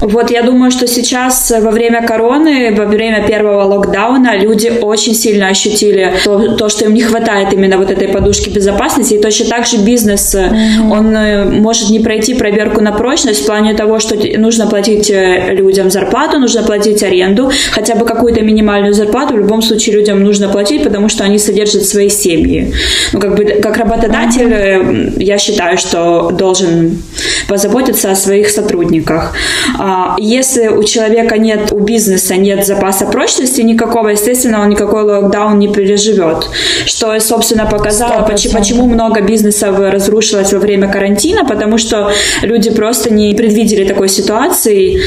Вот 0.00 0.30
я 0.30 0.42
думаю, 0.42 0.70
что 0.70 0.86
сейчас 0.86 1.50
во 1.50 1.70
время 1.70 1.83
короны, 2.02 2.74
во 2.76 2.84
время 2.86 3.26
первого 3.26 3.64
локдауна 3.64 4.36
люди 4.36 4.72
очень 4.80 5.14
сильно 5.14 5.48
ощутили 5.48 6.14
то, 6.24 6.56
то 6.56 6.68
что 6.68 6.84
им 6.84 6.94
не 6.94 7.02
хватает 7.02 7.52
именно 7.52 7.78
вот 7.78 7.90
этой 7.90 8.08
подушки 8.08 8.50
безопасности. 8.50 9.14
И 9.14 9.18
точно 9.20 9.46
так 9.46 9.66
же 9.66 9.78
бизнес, 9.78 10.34
mm-hmm. 10.34 10.90
он 10.90 11.16
э, 11.16 11.44
может 11.44 11.90
не 11.90 12.00
пройти 12.00 12.34
проверку 12.34 12.80
на 12.80 12.92
прочность 12.92 13.42
в 13.42 13.46
плане 13.46 13.74
того, 13.74 13.98
что 13.98 14.16
нужно 14.38 14.66
платить 14.66 15.10
э, 15.10 15.54
людям 15.54 15.90
зарплату, 15.90 16.38
нужно 16.38 16.62
платить 16.62 17.02
аренду, 17.02 17.50
хотя 17.70 17.94
бы 17.94 18.04
какую-то 18.04 18.42
минимальную 18.42 18.94
зарплату 18.94 19.34
в 19.34 19.38
любом 19.38 19.62
случае 19.62 19.96
людям 19.96 20.22
нужно 20.22 20.48
платить, 20.48 20.84
потому 20.84 21.08
что 21.08 21.24
они 21.24 21.38
содержат 21.38 21.84
свои 21.84 22.08
семьи. 22.08 22.72
Ну, 23.12 23.20
как 23.20 23.36
бы, 23.36 23.44
как 23.44 23.76
работодатель, 23.76 24.52
mm-hmm. 24.52 25.22
я 25.22 25.38
считаю, 25.38 25.78
что 25.78 26.30
должен 26.30 27.02
позаботиться 27.48 28.10
о 28.10 28.16
своих 28.16 28.48
сотрудниках. 28.48 29.34
А 29.78 30.16
если 30.18 30.68
у 30.68 30.82
человека 30.82 31.38
нет, 31.38 31.72
у 31.74 31.80
бизнеса 31.80 32.36
нет 32.36 32.64
запаса 32.64 33.04
прочности 33.06 33.60
никакого, 33.60 34.08
естественно, 34.08 34.62
он 34.62 34.68
никакой 34.68 35.02
локдаун 35.02 35.58
не 35.58 35.68
переживет. 35.68 36.48
Что, 36.86 37.18
собственно, 37.18 37.66
показало, 37.66 38.22
почему, 38.22 38.54
почему 38.54 38.86
много 38.86 39.20
бизнесов 39.22 39.78
разрушилось 39.78 40.52
во 40.52 40.60
время 40.60 40.88
карантина, 40.88 41.44
потому 41.44 41.78
что 41.78 42.12
люди 42.42 42.70
просто 42.70 43.12
не 43.12 43.34
предвидели 43.34 43.84
такой 43.84 44.08
ситуации 44.08 45.00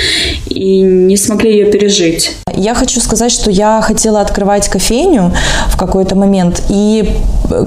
и 0.49 0.81
не 0.81 1.15
смогли 1.15 1.51
ее 1.51 1.71
пережить. 1.71 2.35
Я 2.53 2.73
хочу 2.73 2.99
сказать, 2.99 3.31
что 3.31 3.49
я 3.49 3.81
хотела 3.81 4.19
открывать 4.19 4.67
кофейню 4.67 5.31
в 5.67 5.77
какой-то 5.77 6.15
момент, 6.15 6.63
и 6.69 7.05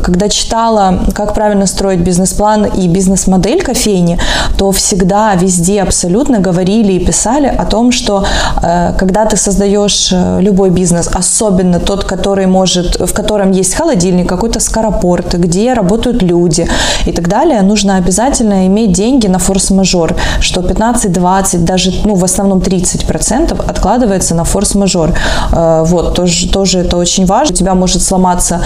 когда 0.02 0.28
читала, 0.28 1.00
как 1.14 1.34
правильно 1.34 1.66
строить 1.66 2.00
бизнес-план 2.00 2.64
и 2.64 2.88
бизнес-модель 2.88 3.62
кофейни, 3.62 4.18
то 4.56 4.70
всегда 4.72 5.34
везде 5.34 5.82
абсолютно 5.82 6.38
говорили 6.38 6.92
и 6.92 7.04
писали 7.04 7.46
о 7.46 7.64
том, 7.64 7.92
что 7.92 8.24
э, 8.62 8.92
когда 8.98 9.24
ты 9.24 9.36
создаешь 9.36 10.10
э, 10.12 10.40
любой 10.40 10.70
бизнес, 10.70 11.08
особенно 11.08 11.80
тот, 11.80 12.04
который 12.04 12.46
может, 12.46 13.00
в 13.00 13.12
котором 13.12 13.52
есть 13.52 13.74
холодильник, 13.74 14.28
какой-то 14.28 14.60
скоропорт, 14.60 15.34
где 15.34 15.72
работают 15.72 16.22
люди 16.22 16.68
и 17.06 17.12
так 17.12 17.28
далее, 17.28 17.62
нужно 17.62 17.96
обязательно 17.96 18.66
иметь 18.66 18.92
деньги 18.92 19.26
на 19.26 19.38
форс-мажор, 19.38 20.16
что 20.40 20.60
15-20, 20.60 21.58
даже 21.64 21.92
ну, 22.04 22.14
в 22.14 22.24
основном 22.24 22.58
30% 22.58 23.64
откладывается 23.66 24.34
на 24.34 24.44
форс-мажор. 24.44 25.14
Э, 25.52 25.84
вот, 25.86 26.14
тоже, 26.14 26.48
тоже 26.48 26.80
это 26.80 26.96
очень 26.96 27.26
важно. 27.26 27.54
У 27.54 27.56
тебя 27.56 27.74
может 27.74 28.02
сломаться 28.02 28.60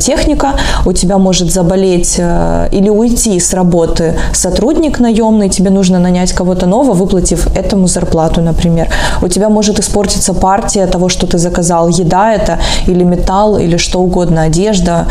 техника, 0.00 0.57
у 0.86 0.92
тебя 0.92 1.18
может 1.18 1.52
заболеть 1.52 2.16
э, 2.18 2.68
или 2.72 2.88
уйти 2.90 3.40
с 3.40 3.54
работы 3.54 4.14
сотрудник 4.32 5.00
наемный, 5.00 5.48
тебе 5.48 5.70
нужно 5.70 5.98
нанять 5.98 6.32
кого-то 6.32 6.66
нового, 6.66 6.94
выплатив 6.94 7.46
этому 7.56 7.88
зарплату, 7.88 8.40
например. 8.40 8.88
У 9.22 9.28
тебя 9.28 9.48
может 9.48 9.78
испортиться 9.78 10.34
партия 10.34 10.86
того, 10.86 11.08
что 11.08 11.26
ты 11.26 11.38
заказал, 11.38 11.88
еда 11.88 12.34
это, 12.34 12.58
или 12.86 13.04
металл, 13.04 13.58
или 13.58 13.76
что 13.76 14.00
угодно, 14.00 14.42
одежда. 14.42 15.06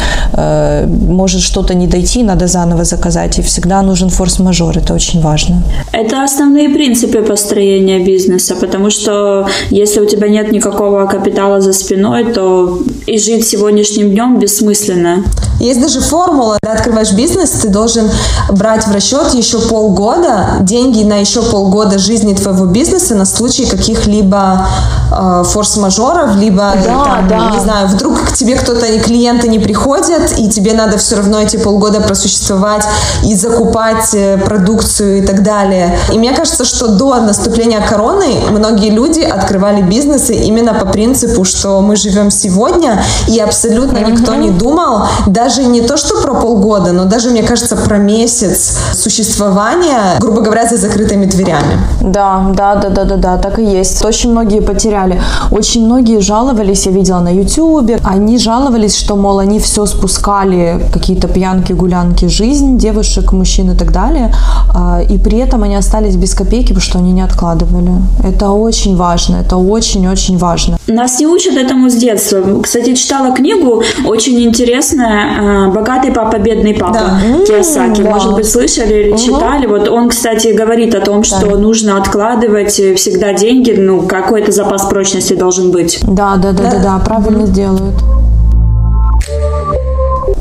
Может 0.87 1.41
что-то 1.41 1.73
не 1.73 1.87
дойти, 1.87 2.23
надо 2.23 2.47
заново 2.47 2.83
заказать. 2.83 3.39
И 3.39 3.41
всегда 3.41 3.81
нужен 3.81 4.09
форс-мажор, 4.09 4.77
это 4.77 4.93
очень 4.93 5.21
важно. 5.21 5.63
Это 5.91 6.23
основные 6.23 6.69
принципы 6.69 7.21
построения 7.21 7.99
бизнеса, 7.99 8.55
потому 8.55 8.89
что 8.89 9.47
если 9.69 10.01
у 10.01 10.05
тебя 10.05 10.27
нет 10.27 10.51
никакого 10.51 11.05
капитала 11.05 11.61
за 11.61 11.73
спиной, 11.73 12.25
то 12.33 12.79
и 13.07 13.17
жить 13.17 13.47
сегодняшним 13.47 14.11
днем 14.11 14.39
бессмысленно. 14.39 15.23
Есть 15.59 15.81
даже 15.81 16.01
формула, 16.01 16.57
когда 16.61 16.77
открываешь 16.77 17.13
бизнес, 17.13 17.49
ты 17.49 17.69
должен 17.69 18.09
брать 18.49 18.85
в 18.85 18.91
расчет 18.91 19.33
еще 19.33 19.59
полгода, 19.59 20.57
деньги 20.61 21.03
на 21.03 21.17
еще 21.17 21.41
полгода 21.41 21.97
жизни 21.97 22.33
твоего 22.33 22.65
бизнеса 22.65 23.15
на 23.15 23.25
случай 23.25 23.65
каких-либо 23.65 24.67
э, 25.11 25.43
форс-мажоров, 25.45 26.35
либо, 26.35 26.73
да, 26.85 27.05
там, 27.05 27.27
да. 27.27 27.51
не 27.51 27.59
знаю, 27.59 27.87
вдруг 27.87 28.21
к 28.21 28.33
тебе 28.33 28.55
кто-то, 28.55 28.85
клиенты 28.99 29.47
не 29.47 29.59
приходят, 29.59 30.37
и 30.37 30.49
тебе 30.49 30.73
надо 30.73 30.97
все 30.97 31.15
равно 31.15 31.39
эти 31.41 31.57
полгода 31.57 32.01
просуществовать 32.01 32.85
и 33.23 33.33
закупать 33.33 34.13
э, 34.13 34.37
продукцию 34.37 35.19
и 35.19 35.21
так 35.25 35.43
далее. 35.43 35.97
И 36.13 36.19
мне 36.19 36.33
кажется, 36.33 36.65
что 36.65 36.87
до 36.87 37.15
наступления 37.15 37.81
короны 37.81 38.41
многие 38.51 38.91
люди 38.91 39.21
открывали 39.21 39.81
бизнесы 39.81 40.35
именно 40.35 40.73
по 40.73 40.85
принципу, 40.85 41.43
что 41.45 41.81
мы 41.81 41.95
живем 41.95 42.29
сегодня, 42.29 43.03
и 43.27 43.39
абсолютно 43.39 43.97
mm-hmm. 43.97 44.11
никто 44.11 44.35
не 44.35 44.51
думал, 44.51 45.07
даже 45.25 45.46
не 45.65 45.81
то, 45.81 45.97
что 45.97 46.21
про 46.21 46.33
полгода, 46.33 46.91
но 46.91 47.05
даже, 47.05 47.29
мне 47.29 47.43
кажется, 47.43 47.75
про 47.75 47.97
месяц 47.97 48.77
существования, 48.93 50.17
грубо 50.19 50.41
говоря, 50.41 50.67
за 50.67 50.77
закрытыми 50.77 51.25
дверями. 51.25 51.77
Да, 52.01 52.51
да, 52.55 52.75
да, 52.75 52.89
да, 52.89 53.03
да, 53.05 53.15
да, 53.15 53.37
так 53.37 53.59
и 53.59 53.63
есть. 53.63 54.05
Очень 54.05 54.31
многие 54.31 54.61
потеряли. 54.61 55.21
Очень 55.51 55.85
многие 55.85 56.19
жаловались, 56.19 56.85
я 56.85 56.91
видела 56.91 57.19
на 57.19 57.33
ютубе, 57.33 57.99
они 58.03 58.37
жаловались, 58.37 58.95
что, 58.97 59.15
мол, 59.15 59.39
они 59.39 59.59
все 59.59 59.85
спускали, 59.85 60.79
какие-то 60.93 61.27
пьянки, 61.27 61.73
гулянки, 61.73 62.25
жизнь 62.25 62.77
девушек, 62.77 63.31
мужчин 63.31 63.71
и 63.71 63.75
так 63.75 63.91
далее, 63.91 64.33
а, 64.73 65.01
и 65.01 65.17
при 65.17 65.37
этом 65.39 65.63
они 65.63 65.75
остались 65.75 66.15
без 66.15 66.33
копейки, 66.33 66.67
потому 66.67 66.81
что 66.81 66.99
они 66.99 67.11
не 67.11 67.21
откладывали. 67.21 67.91
Это 68.23 68.49
очень 68.51 68.95
важно, 68.95 69.37
это 69.37 69.57
очень-очень 69.57 70.27
очень 70.27 70.37
важно. 70.37 70.77
Нас 70.87 71.19
не 71.19 71.27
учат 71.27 71.55
этому 71.55 71.89
с 71.89 71.95
детства. 71.95 72.41
Кстати, 72.61 72.95
читала 72.95 73.35
книгу 73.35 73.83
очень 74.05 74.39
интересная 74.41 75.36
«Богатый 75.73 76.11
папа, 76.11 76.37
бедный 76.37 76.73
папа» 76.73 76.93
да. 76.93 77.45
Киосаки. 77.45 78.01
Да. 78.01 78.09
Может 78.09 78.35
быть, 78.35 78.49
слышали 78.49 78.93
или 78.93 79.09
угу. 79.11 79.17
читали. 79.17 79.67
Вот 79.67 79.87
он, 79.87 80.09
кстати, 80.09 80.49
говорит 80.49 80.95
о 80.95 81.01
том, 81.01 81.23
что 81.23 81.47
да. 81.47 81.57
нужно 81.57 81.97
откладывать 81.97 82.71
всегда 82.71 83.33
деньги, 83.33 83.71
ну, 83.71 84.01
какой-то 84.01 84.51
запас 84.51 84.85
прочности 84.85 85.33
должен 85.33 85.71
быть. 85.71 85.99
Да, 86.03 86.35
да, 86.37 86.51
да, 86.51 86.63
да, 86.63 86.71
да, 86.71 86.79
да 86.79 87.01
правильно 87.05 87.43
угу. 87.43 87.51
делают. 87.51 87.95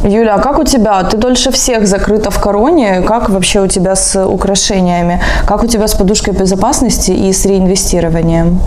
Юля, 0.05 0.37
а 0.37 0.38
как 0.38 0.59
у 0.59 0.65
тебя? 0.65 1.03
Ты 1.03 1.17
дольше 1.17 1.50
всех 1.50 1.87
закрыта 1.88 2.31
в 2.31 2.41
короне. 2.41 3.03
Как 3.07 3.29
вообще 3.29 3.61
у 3.61 3.67
тебя 3.67 3.97
с 3.97 4.25
украшениями? 4.25 5.21
Как 5.47 5.65
у 5.65 5.67
тебя 5.67 5.88
с 5.88 5.95
подушкой 5.95 6.33
безопасности 6.33 7.11
и 7.11 7.33
с 7.33 7.45
реинвестированием? 7.45 8.61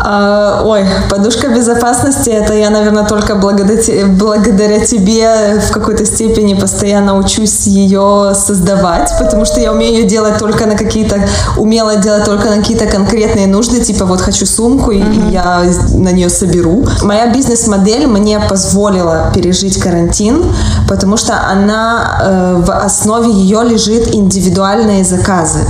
А, 0.00 0.62
ой, 0.64 0.84
подушка 1.08 1.48
безопасности, 1.48 2.30
это 2.30 2.54
я, 2.54 2.70
наверное, 2.70 3.04
только 3.04 3.36
благодаря, 3.36 4.06
благодаря 4.06 4.84
тебе 4.84 5.60
в 5.60 5.72
какой-то 5.72 6.04
степени 6.04 6.54
постоянно 6.54 7.16
учусь 7.16 7.66
ее 7.66 8.32
создавать, 8.34 9.12
потому 9.18 9.44
что 9.44 9.60
я 9.60 9.72
умею 9.72 9.94
ее 9.94 10.04
делать 10.04 10.38
только 10.38 10.66
на 10.66 10.76
какие-то, 10.76 11.20
умела 11.56 11.96
делать 11.96 12.24
только 12.24 12.50
на 12.50 12.56
какие-то 12.56 12.86
конкретные 12.86 13.46
нужды, 13.46 13.80
типа 13.80 14.04
вот 14.04 14.20
хочу 14.20 14.46
сумку, 14.46 14.90
и, 14.90 15.00
mm-hmm. 15.00 15.28
и 15.28 15.32
я 15.32 15.62
на 15.94 16.10
нее 16.10 16.28
соберу. 16.28 16.84
Моя 17.02 17.32
бизнес-модель 17.32 18.06
мне 18.06 18.40
позволила 18.40 19.30
пережить 19.34 19.78
карантин, 19.78 20.44
потому 20.88 21.16
что 21.16 21.40
она 21.48 22.20
э, 22.22 22.62
в 22.64 22.70
основе 22.70 23.30
ее 23.30 23.62
лежит 23.62 24.14
индивидуальные 24.14 25.04
заказы. 25.04 25.60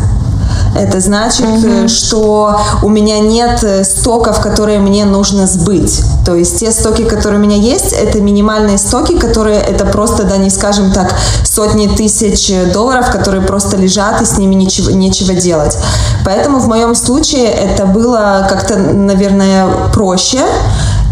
Это 0.76 1.00
значит, 1.00 1.46
угу. 1.46 1.88
что 1.88 2.60
у 2.82 2.88
меня 2.88 3.20
нет 3.20 3.62
э, 3.62 3.84
стоков, 3.84 4.40
которые 4.40 4.78
мне 4.78 5.04
нужно 5.04 5.46
сбыть. 5.46 6.02
То 6.24 6.34
есть 6.34 6.60
те 6.60 6.70
стоки, 6.72 7.04
которые 7.04 7.40
у 7.40 7.42
меня 7.42 7.56
есть, 7.56 7.92
это 7.92 8.20
минимальные 8.20 8.78
стоки, 8.78 9.18
которые 9.18 9.60
это 9.60 9.84
просто, 9.84 10.24
да, 10.24 10.36
не 10.36 10.50
скажем 10.50 10.92
так, 10.92 11.14
сотни 11.44 11.86
тысяч 11.86 12.52
долларов, 12.72 13.10
которые 13.10 13.42
просто 13.42 13.76
лежат 13.76 14.20
и 14.20 14.24
с 14.24 14.38
ними 14.38 14.54
ничего, 14.54 14.90
нечего 14.90 15.34
делать. 15.34 15.78
Поэтому 16.24 16.58
в 16.58 16.68
моем 16.68 16.94
случае 16.94 17.46
это 17.46 17.86
было 17.86 18.46
как-то, 18.48 18.76
наверное, 18.76 19.66
проще. 19.92 20.40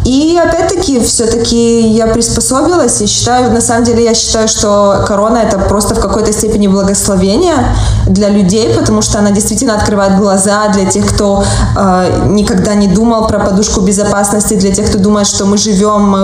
И 0.04 0.37
опять-таки, 0.37 1.00
все-таки 1.00 1.88
я 1.88 2.06
приспособилась 2.06 3.00
и 3.00 3.06
считаю, 3.06 3.52
на 3.52 3.61
самом 3.61 3.85
деле, 3.85 4.04
я 4.04 4.14
считаю, 4.14 4.49
что 4.49 5.04
корона 5.06 5.38
это 5.38 5.59
просто 5.59 5.94
в 5.94 6.00
какой-то 6.00 6.32
степени 6.32 6.66
благословение 6.66 7.76
для 8.06 8.28
людей, 8.28 8.75
потому 8.75 9.02
что 9.02 9.18
она 9.18 9.30
действительно 9.30 9.75
открывает 9.75 10.18
глаза 10.18 10.68
для 10.68 10.87
тех, 10.87 11.06
кто 11.06 11.44
э, 11.76 12.26
никогда 12.26 12.75
не 12.75 12.88
думал 12.88 13.26
про 13.28 13.38
подушку 13.38 13.80
безопасности, 13.80 14.54
для 14.54 14.73
тех, 14.73 14.88
кто 14.88 14.99
думает, 14.99 15.26
что 15.26 15.47
мы 15.47 15.56
живем 15.56 16.14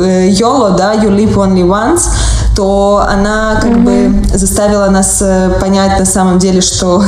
э, 0.00 0.28
YOLO, 0.30 0.76
да, 0.76 0.94
you 0.94 1.10
live 1.10 1.34
only 1.34 1.62
once, 1.62 2.08
то 2.60 3.02
она 3.08 3.58
как 3.58 3.70
mm-hmm. 3.70 4.20
бы 4.32 4.38
заставила 4.38 4.90
нас 4.90 5.22
э, 5.22 5.50
понять 5.62 5.98
на 5.98 6.04
самом 6.04 6.38
деле, 6.38 6.60
что 6.60 7.02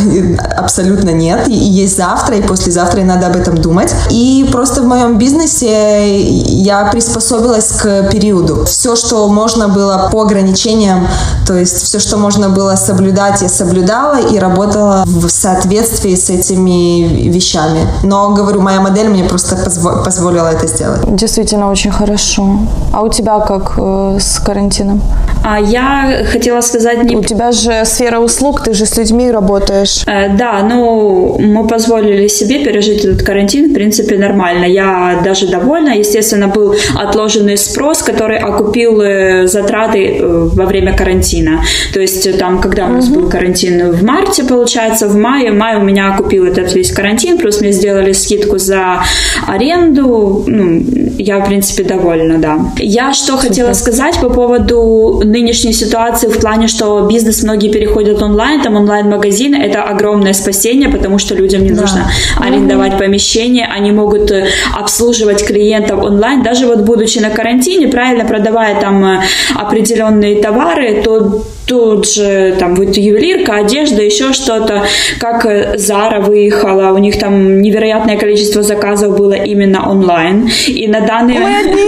абсолютно 0.56 1.11
нет, 1.11 1.47
и, 1.47 1.52
и 1.52 1.82
есть 1.82 1.99
завтра, 1.99 2.37
и 2.37 2.42
послезавтра, 2.42 3.02
и 3.02 3.04
надо 3.04 3.26
об 3.26 3.37
этом 3.37 3.59
думать. 3.59 3.94
И 4.09 4.49
просто 4.50 4.80
в 4.80 4.87
моем 4.87 5.18
бизнесе 5.18 6.23
я 6.23 6.87
приспособилась 6.87 7.73
к 7.73 8.09
периоду. 8.11 8.64
Все, 8.64 8.97
что 8.97 9.28
можно 9.28 9.68
было 9.68 10.09
по 10.11 10.23
ограничениям, 10.23 11.06
то 11.47 11.54
есть 11.54 11.82
все, 11.82 11.99
что 11.99 12.16
можно 12.16 12.49
было 12.49 12.75
соблюдать, 12.76 13.42
я 13.42 13.50
соблюдала 13.50 14.21
и 14.21 14.38
работала 14.38 15.02
в 15.04 15.28
соответствии 15.28 16.14
с 16.14 16.30
этими 16.30 17.28
вещами. 17.28 17.87
Но, 18.02 18.30
говорю, 18.30 18.62
моя 18.62 18.80
модель 18.80 19.11
мне 19.11 19.25
просто 19.25 19.56
позво- 19.56 20.02
позволила 20.02 20.49
это 20.49 20.66
сделать. 20.66 21.00
Действительно 21.14 21.71
очень 21.71 21.90
хорошо. 21.90 22.56
А 22.90 23.02
у 23.02 23.11
тебя 23.11 23.38
как 23.40 23.75
э, 23.76 24.16
с 24.18 24.38
карантином? 24.38 25.02
А 25.44 25.61
я 25.61 26.25
хотела 26.25 26.61
сказать... 26.61 27.02
Не... 27.04 27.16
У 27.16 27.22
тебя 27.22 27.52
же 27.52 27.84
сфера 27.84 28.18
услуг, 28.20 28.62
ты 28.62 28.75
же 28.75 28.87
с 28.87 28.96
людьми 28.96 29.30
работаешь. 29.30 30.02
Э, 30.06 30.37
да, 30.37 30.62
ну, 30.62 31.37
мы 31.38 31.66
позволили 31.66 32.28
себе 32.28 32.64
пережить 32.64 33.04
этот 33.04 33.22
карантин, 33.22 33.70
в 33.70 33.75
принципе, 33.75 34.18
нормально. 34.18 34.64
Я 34.66 35.20
даже 35.25 35.49
довольна. 35.49 35.90
Естественно, 35.90 36.49
был 36.49 36.75
отложенный 36.94 37.56
спрос, 37.56 38.02
который 38.02 38.38
окупил 38.38 39.00
э, 39.00 39.46
затраты 39.46 40.18
э, 40.18 40.49
во 40.54 40.64
время 40.66 40.96
карантина. 40.96 41.62
То 41.92 42.00
есть 42.00 42.38
там, 42.38 42.61
когда 42.61 42.87
у 42.87 42.92
нас 42.92 43.08
угу. 43.08 43.20
был 43.20 43.30
карантин 43.30 43.90
в 43.90 44.04
марте, 44.04 44.44
получается, 44.44 45.08
в 45.08 45.16
мае, 45.16 45.50
в 45.50 45.56
мае 45.56 45.78
у 45.78 45.82
меня 45.82 46.14
окупил 46.14 46.44
этот 46.44 46.72
весь 46.75 46.92
карантин, 46.92 47.38
плюс 47.38 47.61
мне 47.61 47.72
сделали 47.72 48.12
скидку 48.12 48.58
за 48.58 49.02
аренду. 49.49 50.44
Ну, 50.46 50.84
я, 51.18 51.38
в 51.40 51.46
принципе, 51.46 51.82
довольна, 51.82 52.38
да. 52.38 52.58
Я 52.78 53.12
что 53.12 53.37
Супер. 53.37 53.49
хотела 53.49 53.72
сказать 53.72 54.20
по 54.20 54.30
поводу 54.30 55.22
нынешней 55.32 55.72
ситуации 55.72 56.28
в 56.28 56.38
плане, 56.38 56.68
что 56.68 57.08
бизнес 57.10 57.42
многие 57.42 57.70
переходят 57.70 58.22
онлайн, 58.22 58.60
там 58.60 58.76
онлайн-магазины, 58.76 59.56
это 59.56 59.82
огромное 59.82 60.34
спасение, 60.34 60.88
потому 60.88 61.18
что 61.18 61.34
людям 61.34 61.62
не 61.62 61.70
да. 61.70 61.80
нужно 61.80 62.10
арендовать 62.38 62.98
помещение, 62.98 63.66
они 63.66 63.92
могут 63.92 64.30
э, 64.30 64.46
обслуживать 64.78 65.46
клиентов 65.46 66.04
онлайн, 66.04 66.42
даже 66.42 66.66
вот 66.66 66.80
будучи 66.80 67.18
на 67.18 67.30
карантине, 67.30 67.88
правильно 67.88 68.24
продавая 68.24 68.78
там 68.80 69.04
э, 69.04 69.20
определенные 69.54 70.42
товары, 70.42 71.02
то 71.02 71.44
тут 71.66 72.06
же 72.06 72.54
там 72.58 72.74
будет 72.74 72.98
ювелирка, 72.98 73.54
одежда, 73.54 74.02
еще 74.02 74.32
что-то, 74.32 74.84
как 75.18 75.78
Зара 75.78 76.20
выехала, 76.20 76.92
у 76.92 76.98
них 76.98 77.18
там 77.18 77.62
невероятное 77.62 78.18
количество 78.18 78.62
заказов 78.62 79.16
было 79.16 79.32
именно 79.32 79.90
онлайн, 79.90 80.50
и 80.68 80.86
на 80.88 81.00
данный 81.00 81.38
момент... 81.38 81.72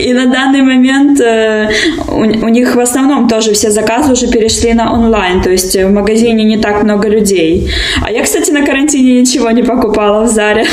И 0.00 0.12
на 0.12 0.26
данный 0.26 0.62
момент 0.62 1.09
э, 1.18 1.70
у 2.08 2.48
них 2.48 2.76
в 2.76 2.80
основном 2.80 3.28
тоже 3.28 3.52
все 3.52 3.70
заказы 3.70 4.12
уже 4.12 4.26
перешли 4.28 4.74
на 4.74 4.92
онлайн, 4.92 5.42
то 5.42 5.50
есть 5.50 5.74
в 5.74 5.90
магазине 5.90 6.44
не 6.44 6.58
так 6.58 6.82
много 6.82 7.08
людей. 7.08 7.70
А 8.02 8.10
я, 8.12 8.22
кстати, 8.22 8.50
на 8.50 8.66
карантине 8.66 9.20
ничего 9.20 9.50
не 9.50 9.62
покупала 9.62 10.24
в 10.24 10.28
Заре. 10.28 10.66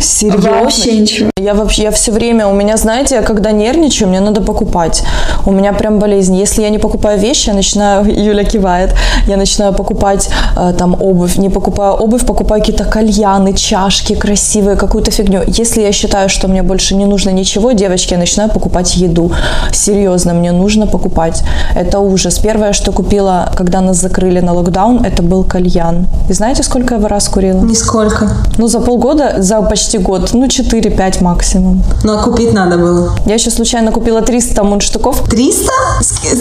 Серьезно? 0.00 0.50
Вообще 0.50 1.00
ничего. 1.00 1.30
Я 1.38 1.54
вообще, 1.54 1.82
я 1.82 1.90
все 1.90 2.12
время, 2.12 2.46
у 2.46 2.54
меня, 2.54 2.76
знаете, 2.76 3.16
я 3.16 3.22
когда 3.22 3.52
нервничаю, 3.52 4.08
мне 4.08 4.20
надо 4.20 4.40
покупать. 4.40 5.02
У 5.44 5.52
меня 5.52 5.72
прям 5.72 5.98
болезнь. 5.98 6.36
Если 6.36 6.62
я 6.62 6.70
не 6.70 6.78
покупаю 6.78 7.20
вещи, 7.20 7.48
я 7.48 7.54
начинаю, 7.54 8.04
Юля 8.26 8.44
кивает, 8.44 8.90
я 9.26 9.36
начинаю 9.36 9.74
покупать 9.74 10.28
э, 10.56 10.74
там 10.78 10.96
обувь. 11.00 11.36
Не 11.36 11.50
покупаю 11.50 11.92
обувь, 11.92 12.26
покупаю 12.26 12.62
какие-то 12.62 12.84
кальяны, 12.84 13.52
чашки 13.54 14.14
красивые, 14.14 14.76
какую-то 14.76 15.10
фигню. 15.10 15.42
Если 15.46 15.82
я 15.82 15.92
считаю, 15.92 16.28
что 16.28 16.48
мне 16.48 16.62
больше 16.62 16.94
не 16.94 17.04
нужно 17.04 17.30
ничего, 17.30 17.72
девочки, 17.72 18.14
я 18.14 18.18
начинаю 18.18 18.50
покупать 18.50 18.96
еду. 18.96 19.30
Серьезно, 19.76 20.34
мне 20.34 20.52
нужно 20.52 20.86
покупать. 20.86 21.42
Это 21.74 21.98
ужас. 21.98 22.38
Первое, 22.38 22.72
что 22.72 22.92
купила, 22.92 23.52
когда 23.56 23.80
нас 23.80 23.96
закрыли 23.98 24.40
на 24.40 24.52
локдаун, 24.52 25.04
это 25.04 25.22
был 25.22 25.44
кальян. 25.44 26.06
И 26.30 26.32
знаете, 26.32 26.62
сколько 26.62 26.94
я 26.94 26.98
его 26.98 27.08
раз 27.08 27.28
курила? 27.28 27.60
Нисколько. 27.60 28.28
Ну, 28.58 28.68
за 28.68 28.80
полгода, 28.80 29.34
за 29.38 29.60
почти 29.62 29.98
год, 29.98 30.30
ну, 30.32 30.46
4-5 30.46 31.22
максимум. 31.22 31.82
Ну, 32.04 32.18
а 32.18 32.22
купить 32.22 32.52
надо 32.52 32.78
было. 32.78 33.10
Я 33.26 33.34
еще 33.34 33.50
случайно 33.50 33.92
купила 33.92 34.22
300 34.22 34.64
мундштуков. 34.64 35.28
300? 35.28 35.70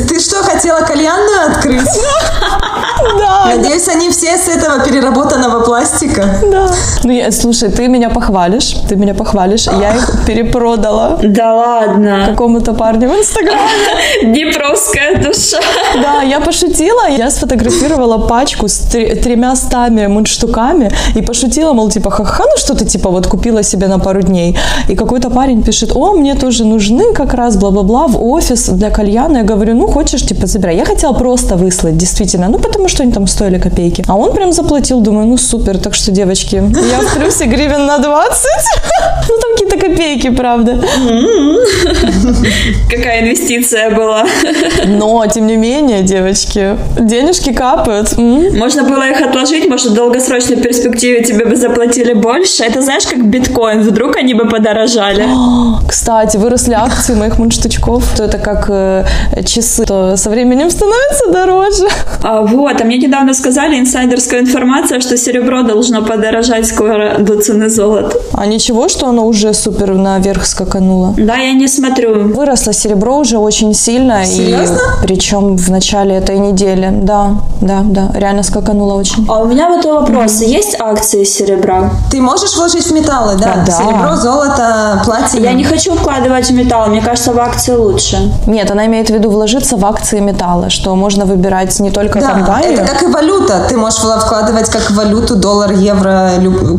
Ты 0.08 0.20
что, 0.20 0.44
хотела 0.44 0.80
кальянную 0.80 1.51
открыть? 1.51 1.82
Да. 3.20 3.46
Надеюсь, 3.56 3.88
они 3.88 4.10
все 4.10 4.38
с 4.38 4.48
этого 4.48 4.80
переработанного 4.80 5.63
пластика. 5.63 6.25
Да. 6.50 6.72
Ну, 7.04 7.12
я, 7.12 7.32
слушай, 7.32 7.70
ты 7.70 7.88
меня 7.88 8.10
похвалишь, 8.10 8.75
ты 8.88 8.96
меня 8.96 9.13
похвалишь. 9.13 9.68
Я 9.68 9.96
их 9.96 10.25
перепродала. 10.25 11.20
Да 11.22 11.54
ладно. 11.54 12.25
Какому-то 12.30 12.74
парню 12.74 13.10
в 13.15 13.19
Инстаграме. 13.19 13.69
Днепровская 14.24 15.15
душа. 15.24 15.60
Да, 15.95 16.22
я 16.24 16.39
пошутила. 16.39 17.10
Я 17.17 17.31
сфотографировала 17.31 18.17
пачку 18.27 18.67
с 18.67 18.77
тремя 19.24 19.55
стами 19.55 20.07
мундштуками 20.07 20.91
и 21.15 21.22
пошутила, 21.22 21.74
мол, 21.74 21.89
типа, 21.89 22.10
ха-ха, 22.10 22.43
ну 22.43 22.57
что 22.57 22.74
ты, 22.74 22.86
типа, 22.86 23.10
вот 23.10 23.27
купила 23.27 23.63
себе 23.63 23.88
на 23.88 24.00
пару 24.00 24.22
дней. 24.22 24.57
И 24.89 24.95
какой-то 24.95 25.29
парень 25.29 25.63
пишет, 25.63 25.91
о, 25.95 26.13
мне 26.13 26.36
тоже 26.36 26.65
нужны 26.65 27.13
как 27.13 27.34
раз 27.34 27.57
бла-бла-бла 27.57 28.07
в 28.07 28.24
офис 28.24 28.69
для 28.69 28.89
кальяна. 28.89 29.38
Я 29.38 29.43
говорю, 29.43 29.75
ну, 29.75 29.88
хочешь, 29.88 30.22
типа, 30.25 30.48
забирай. 30.48 30.77
Я 30.77 30.86
хотела 30.86 31.13
просто 31.13 31.55
выслать, 31.55 31.98
действительно, 31.98 32.50
ну, 32.50 32.60
потому 32.60 32.89
что 32.89 33.03
они 33.03 33.12
там 33.12 33.27
стоили 33.27 33.60
копейки. 33.60 34.03
А 34.07 34.15
он 34.15 34.34
прям 34.34 34.51
заплатил, 34.51 35.00
думаю, 35.00 35.27
ну, 35.27 35.38
супер. 35.38 35.77
Так 35.77 35.95
что, 35.95 36.12
девочки, 36.12 36.55
я 36.55 37.00
в 37.00 37.13
плюсе 37.15 37.45
гривен 37.45 37.86
на 37.86 37.98
20. 37.98 38.45
Ну, 39.27 39.36
там 39.41 39.51
какие-то 39.53 39.77
копейки, 39.88 40.29
правда. 40.29 40.72
Какая 43.05 43.21
инвестиция 43.21 43.91
была. 43.91 44.25
Но, 44.88 45.24
тем 45.27 45.45
не 45.45 45.57
менее, 45.57 46.01
девочки, 46.01 46.75
денежки 47.00 47.53
капают. 47.53 48.17
Можно 48.17 48.83
было 48.83 49.07
их 49.07 49.21
отложить, 49.21 49.69
может, 49.69 49.91
в 49.91 49.93
долгосрочной 49.93 50.57
перспективе 50.57 51.24
тебе 51.24 51.45
бы 51.45 51.55
заплатили 51.55 52.13
больше. 52.13 52.63
Это 52.63 52.81
знаешь, 52.81 53.05
как 53.05 53.24
биткоин, 53.24 53.81
вдруг 53.81 54.15
они 54.15 54.33
бы 54.33 54.50
подорожали. 54.50 55.24
Кстати, 55.88 56.38
выросли 56.38 56.74
акции 56.74 57.13
моих 57.13 57.38
мундштучков. 57.38 58.19
Это 58.19 58.39
как 58.39 58.65
э, 58.69 59.05
часы, 59.45 59.85
то 59.85 60.17
со 60.17 60.31
временем 60.31 60.71
становится 60.71 61.31
дороже. 61.31 61.88
А, 62.24 62.41
вот, 62.41 62.81
а 62.81 62.85
мне 62.85 62.97
недавно 62.97 63.35
сказали 63.35 63.77
инсайдерская 63.77 64.39
информация, 64.39 65.00
что 65.00 65.15
серебро 65.15 65.62
должно 65.62 66.01
подорожать 66.01 66.65
скоро 66.65 67.19
до 67.19 67.39
цены 67.39 67.69
золота. 67.69 68.17
А 68.33 68.47
ничего, 68.47 68.89
что 68.89 69.05
оно 69.05 69.27
уже 69.27 69.53
супер 69.53 69.93
наверх 69.93 70.47
скакануло? 70.47 71.13
Да, 71.19 71.35
я 71.35 71.53
не 71.53 71.67
смотрю. 71.67 72.33
Выросло 72.33 72.74
серебро 72.74 72.94
уже 73.19 73.37
очень 73.37 73.73
сильно. 73.73 74.25
Серьезно? 74.25 74.75
И, 74.75 75.01
причем 75.01 75.57
в 75.57 75.69
начале 75.69 76.15
этой 76.15 76.39
недели. 76.39 76.89
Да, 76.91 77.35
да, 77.61 77.81
да, 77.83 78.11
реально 78.13 78.43
скакануло 78.43 78.93
очень. 78.93 79.25
А 79.29 79.39
у 79.39 79.45
меня 79.45 79.69
вот 79.69 79.85
вопрос. 79.85 80.41
Mm-hmm. 80.41 80.45
Есть 80.45 80.79
акции 80.79 81.23
серебра? 81.23 81.91
Ты 82.11 82.21
можешь 82.21 82.55
вложить 82.55 82.85
в 82.85 82.91
металлы, 82.93 83.35
да? 83.35 83.63
да. 83.65 83.71
Серебро, 83.71 84.15
золото, 84.15 85.01
платина. 85.05 85.45
Я 85.45 85.53
не 85.53 85.63
хочу 85.63 85.95
вкладывать 85.95 86.49
в 86.49 86.53
металл. 86.53 86.88
Мне 86.88 87.01
кажется, 87.01 87.34
в 87.34 87.39
акции 87.39 87.73
лучше. 87.73 88.31
Нет, 88.47 88.71
она 88.71 88.86
имеет 88.86 89.10
в 89.10 89.13
виду 89.13 89.29
вложиться 89.29 89.77
в 89.77 89.86
акции 89.86 90.19
металла, 90.19 90.69
что 90.69 90.95
можно 90.95 91.25
выбирать 91.25 91.79
не 91.79 91.91
только 91.91 92.19
да, 92.19 92.31
компанию. 92.31 92.73
это 92.73 92.86
как 92.86 93.03
и 93.03 93.08
валюта. 93.08 93.65
Ты 93.69 93.77
можешь 93.77 93.99
вкладывать 93.99 94.69
как 94.69 94.91
валюту, 94.91 95.36
доллар, 95.36 95.71
евро, 95.71 96.31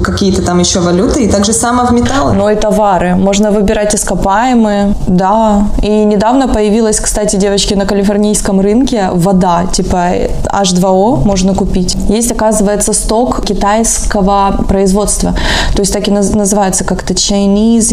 какие-то 0.05 0.43
там 0.43 0.59
еще 0.59 0.81
валюты, 0.81 1.25
и 1.25 1.29
также 1.29 1.53
само 1.53 1.85
в 1.85 1.93
металлы. 1.93 2.33
Но 2.33 2.51
и 2.51 2.57
товары. 2.57 3.17
Можно 3.17 3.51
выбирать 3.51 3.95
ископаемые, 3.95 4.95
да. 5.07 5.67
И 5.83 6.05
недавно 6.09 6.49
появилась, 6.49 7.01
кстати, 7.01 7.37
девочки, 7.37 7.75
на 7.75 7.87
калифорнийском 7.87 8.61
рынке 8.61 9.11
вода, 9.13 9.67
типа 9.73 10.13
H2O 10.45 11.25
можно 11.25 11.55
купить. 11.55 11.97
Есть, 12.09 12.33
оказывается, 12.33 12.93
сток 12.93 13.45
китайского 13.45 14.65
производства. 14.69 15.35
То 15.75 15.81
есть 15.81 15.93
так 15.93 16.09
и 16.09 16.11
называется 16.11 16.85
как-то 16.85 17.15
Chinese 17.15 17.93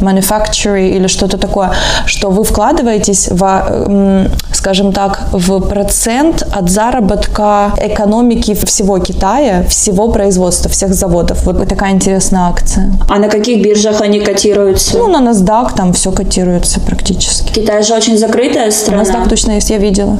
manufacturing 0.00 0.96
или 0.96 1.06
что-то 1.06 1.38
такое, 1.38 1.72
что 2.06 2.30
вы 2.30 2.44
вкладываетесь 2.44 3.28
в, 3.30 4.28
скажем 4.52 4.92
так, 4.92 5.22
в 5.32 5.60
процент 5.60 6.46
от 6.52 6.70
заработка 6.70 7.72
экономики 7.76 8.54
всего 8.54 8.98
Китая, 8.98 9.64
всего 9.68 10.08
производства, 10.08 10.70
всех 10.70 10.94
заводов. 10.94 11.44
Вот 11.44 11.68
такая 11.68 11.92
интересная 11.92 12.48
акция. 12.48 12.92
А 13.08 13.18
на 13.18 13.28
каких 13.28 13.62
биржах 13.62 14.00
они 14.00 14.20
котируются? 14.20 14.98
Ну, 14.98 15.08
на 15.08 15.30
NASDAQ 15.30 15.74
там 15.76 15.92
все 15.92 16.12
котируется 16.12 16.80
практически. 16.92 17.52
Китай 17.52 17.82
же 17.82 17.94
очень 17.94 18.18
закрытая 18.18 18.70
страна. 18.70 19.02
NASDAQ 19.02 19.28
точно 19.28 19.52
есть, 19.52 19.70
я 19.70 19.78
видела. 19.78 20.18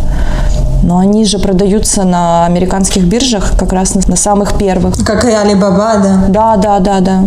Но 0.82 0.98
они 0.98 1.24
же 1.24 1.38
продаются 1.38 2.04
на 2.04 2.46
американских 2.46 3.04
биржах 3.04 3.56
как 3.56 3.72
раз 3.72 3.94
на, 3.94 4.02
на 4.06 4.16
самых 4.16 4.58
первых. 4.58 5.04
Как 5.04 5.24
и 5.24 5.28
Alibaba, 5.28 6.02
да? 6.02 6.24
Да, 6.28 6.56
да, 6.56 6.78
да, 6.80 7.00
да. 7.00 7.22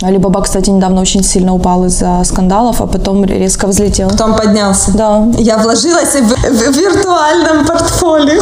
Алибаба, 0.00 0.42
кстати, 0.42 0.70
недавно 0.70 1.00
очень 1.00 1.24
сильно 1.24 1.52
упал 1.54 1.84
из-за 1.86 2.22
скандалов, 2.24 2.80
а 2.80 2.86
потом 2.86 3.24
резко 3.24 3.66
взлетел. 3.66 4.08
Потом 4.10 4.36
поднялся. 4.36 4.92
Да. 4.96 5.26
Я 5.38 5.58
вложилась 5.58 6.14
в, 6.14 6.22
в, 6.22 6.72
в 6.72 6.76
виртуальном 6.76 7.66
портфолио. 7.66 8.40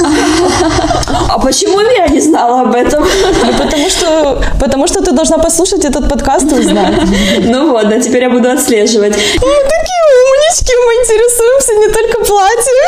А 1.28 1.38
почему 1.38 1.80
я 1.80 2.08
не 2.08 2.20
знала 2.20 2.62
об 2.62 2.74
этом? 2.74 3.02
Ну, 3.02 3.52
потому 3.58 3.90
что, 3.90 4.42
потому 4.60 4.86
что 4.86 5.02
ты 5.02 5.12
должна 5.12 5.38
послушать 5.38 5.84
этот 5.84 6.08
подкаст 6.08 6.52
и 6.52 6.54
узнать. 6.54 6.94
Ну 7.40 7.70
вот, 7.72 7.88
да, 7.88 7.98
теперь 8.00 8.22
я 8.22 8.30
буду 8.30 8.50
отслеживать. 8.50 9.12
Мы 9.12 9.54
такие 9.76 10.02
умнички, 10.26 10.72
мы 10.86 10.92
интересуемся 10.94 11.72
не 11.74 11.88
только 11.88 12.24
платьями. 12.24 12.86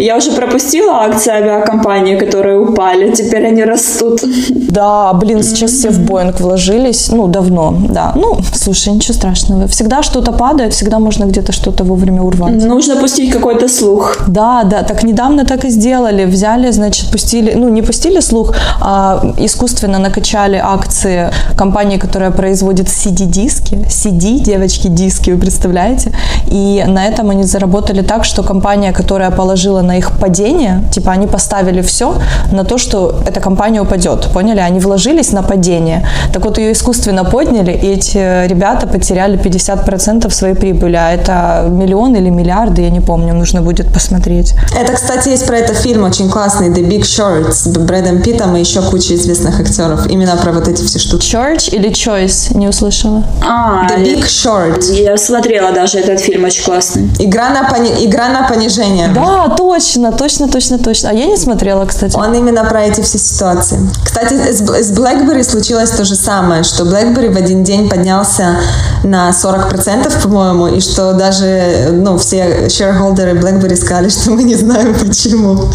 Я 0.00 0.16
уже 0.16 0.32
пропустила 0.32 1.04
акции 1.04 1.30
авиакомпании, 1.30 2.16
которые 2.16 2.58
упали, 2.58 3.12
теперь 3.12 3.46
они 3.46 3.64
растут. 3.64 4.22
Да, 4.50 5.12
блин, 5.12 5.42
сейчас 5.42 5.72
все 5.72 5.90
в 5.90 5.98
Боинг 6.00 6.40
вложились, 6.40 7.12
ну, 7.12 7.26
давно, 7.26 7.74
да. 7.88 8.12
Ну, 8.16 8.38
слушай, 8.54 8.94
ничего 8.94 9.14
страшного. 9.14 9.66
Всегда 9.66 10.02
что-то 10.02 10.32
падает, 10.32 10.72
всегда 10.72 10.98
можно 10.98 11.24
где-то 11.24 11.52
что-то 11.52 11.84
вовремя 11.84 12.22
урвать. 12.22 12.64
Нужно 12.64 12.96
пустить 12.96 13.32
какой-то 13.32 13.68
слух. 13.68 14.16
Да, 14.28 14.64
да, 14.64 14.82
так 14.82 15.02
недавно 15.02 15.44
так 15.44 15.64
и 15.64 15.70
сделали. 15.70 16.24
Взяли, 16.24 16.72
значит, 16.72 17.10
пустили, 17.10 17.52
ну, 17.54 17.68
не 17.68 17.82
пустили 17.82 18.20
слух, 18.20 18.54
а 18.80 19.22
искусственно 19.38 19.98
накачали 19.98 20.56
акции 20.56 21.30
компании, 21.56 21.98
которая 21.98 22.30
производит 22.30 22.86
CD-диски. 22.86 23.86
CD, 23.88 24.38
девочки, 24.38 24.88
диски, 24.88 25.30
вы 25.30 25.38
представляете? 25.38 26.12
И 26.50 26.84
на 26.86 27.06
этом 27.06 27.30
они 27.30 27.44
заработали 27.44 28.02
так, 28.02 28.24
что 28.24 28.42
компания, 28.42 28.92
которая 28.92 29.30
положила 29.30 29.82
на 29.82 29.89
их 29.98 30.12
падение. 30.18 30.82
Типа 30.92 31.12
они 31.12 31.26
поставили 31.26 31.80
все 31.82 32.14
на 32.52 32.64
то, 32.64 32.78
что 32.78 33.20
эта 33.26 33.40
компания 33.40 33.80
упадет. 33.80 34.28
Поняли? 34.32 34.60
Они 34.60 34.80
вложились 34.80 35.32
на 35.32 35.42
падение. 35.42 36.06
Так 36.32 36.44
вот, 36.44 36.58
ее 36.58 36.72
искусственно 36.72 37.24
подняли, 37.24 37.72
и 37.72 37.86
эти 37.94 38.46
ребята 38.46 38.86
потеряли 38.86 39.38
50% 39.38 40.30
своей 40.30 40.54
прибыли. 40.54 40.96
А 40.96 41.10
это 41.12 41.66
миллион 41.68 42.14
или 42.16 42.28
миллиарды, 42.30 42.82
я 42.82 42.90
не 42.90 43.00
помню, 43.00 43.34
нужно 43.34 43.62
будет 43.62 43.92
посмотреть. 43.92 44.54
Это, 44.78 44.92
кстати, 44.92 45.28
есть 45.28 45.46
про 45.46 45.56
это 45.58 45.74
фильм 45.74 46.04
очень 46.04 46.28
классный 46.30 46.68
The 46.68 46.86
Big 46.88 47.02
Short 47.02 47.52
с 47.52 47.66
Брэдом 47.66 48.22
Питтом 48.22 48.56
и 48.56 48.60
еще 48.60 48.82
куча 48.82 49.14
известных 49.14 49.60
актеров. 49.60 50.06
Именно 50.08 50.36
про 50.36 50.52
вот 50.52 50.68
эти 50.68 50.82
все 50.84 50.98
штуки. 50.98 51.20
Church 51.26 51.70
или 51.74 51.90
Choice? 51.90 52.56
Не 52.56 52.68
услышала. 52.68 53.22
А, 53.46 53.86
The 53.88 54.02
Big 54.02 54.24
Short. 54.24 54.82
я 54.92 55.16
смотрела 55.16 55.72
даже 55.72 55.98
этот 55.98 56.20
фильм, 56.20 56.44
очень 56.44 56.64
классный. 56.64 57.08
Игра 57.18 57.50
на, 57.50 57.68
пони- 57.68 58.04
игра 58.06 58.28
на 58.28 58.48
понижение. 58.48 59.08
Да, 59.08 59.48
точно, 59.56 59.79
точно, 60.12 60.48
точно, 60.48 60.78
точно. 60.78 61.10
А 61.10 61.12
я 61.12 61.26
не 61.26 61.36
смотрела, 61.36 61.84
кстати. 61.86 62.16
Он 62.16 62.34
именно 62.34 62.64
про 62.64 62.84
эти 62.84 63.00
все 63.00 63.18
ситуации. 63.18 63.78
Кстати, 64.04 64.34
с, 64.34 64.62
BlackBerry 64.92 65.42
случилось 65.42 65.90
то 65.90 66.04
же 66.04 66.14
самое, 66.14 66.62
что 66.62 66.84
BlackBerry 66.84 67.32
в 67.32 67.36
один 67.36 67.64
день 67.64 67.88
поднялся 67.88 68.56
на 69.04 69.30
40%, 69.30 70.22
по-моему, 70.22 70.68
и 70.68 70.80
что 70.80 71.12
даже 71.12 71.90
ну, 71.92 72.18
все 72.18 72.66
shareholderы 72.66 73.40
BlackBerry 73.40 73.76
сказали, 73.76 74.08
что 74.08 74.30
мы 74.30 74.42
не 74.42 74.54
знаем 74.54 74.94
почему. 74.98 75.68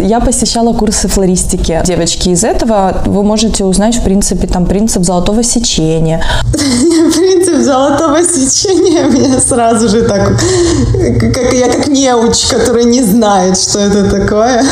Я 0.00 0.20
посещала 0.20 0.72
курсы 0.72 1.08
флористики. 1.08 1.80
Девочки, 1.84 2.28
из 2.30 2.44
этого 2.44 3.02
вы 3.06 3.22
можете 3.22 3.64
узнать, 3.64 3.96
в 3.96 4.04
принципе, 4.04 4.46
там 4.46 4.66
принцип 4.66 5.04
золотого 5.04 5.42
сечения. 5.42 6.22
Принцип 6.52 7.56
золотого 7.56 8.22
сечения 8.22 9.04
меня 9.04 9.40
сразу 9.40 9.88
же 9.88 10.02
так, 10.02 10.38
как 11.34 11.52
я 11.52 11.68
как 11.68 11.88
неуч, 11.88 12.46
который 12.50 12.84
не 12.84 13.02
знает, 13.02 13.58
что 13.58 13.78
это 13.80 14.08
такое. 14.10 14.64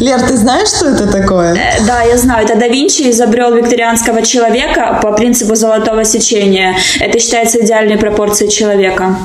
Лер, 0.00 0.20
ты 0.22 0.36
знаешь, 0.36 0.68
что 0.68 0.86
это 0.86 1.06
такое? 1.06 1.54
Э, 1.54 1.84
Да, 1.86 2.02
я 2.02 2.16
знаю. 2.16 2.46
Это 2.46 2.58
да 2.58 2.68
Винчи 2.68 3.10
изобрел 3.10 3.54
викторианского 3.54 4.22
человека 4.22 4.98
по 5.02 5.12
принципу 5.12 5.54
золотого 5.54 6.04
сечения. 6.04 6.76
Это 7.00 7.18
считается 7.18 7.60
идеальной 7.60 7.98
пропорцией 7.98 8.50
человека. 8.50 9.16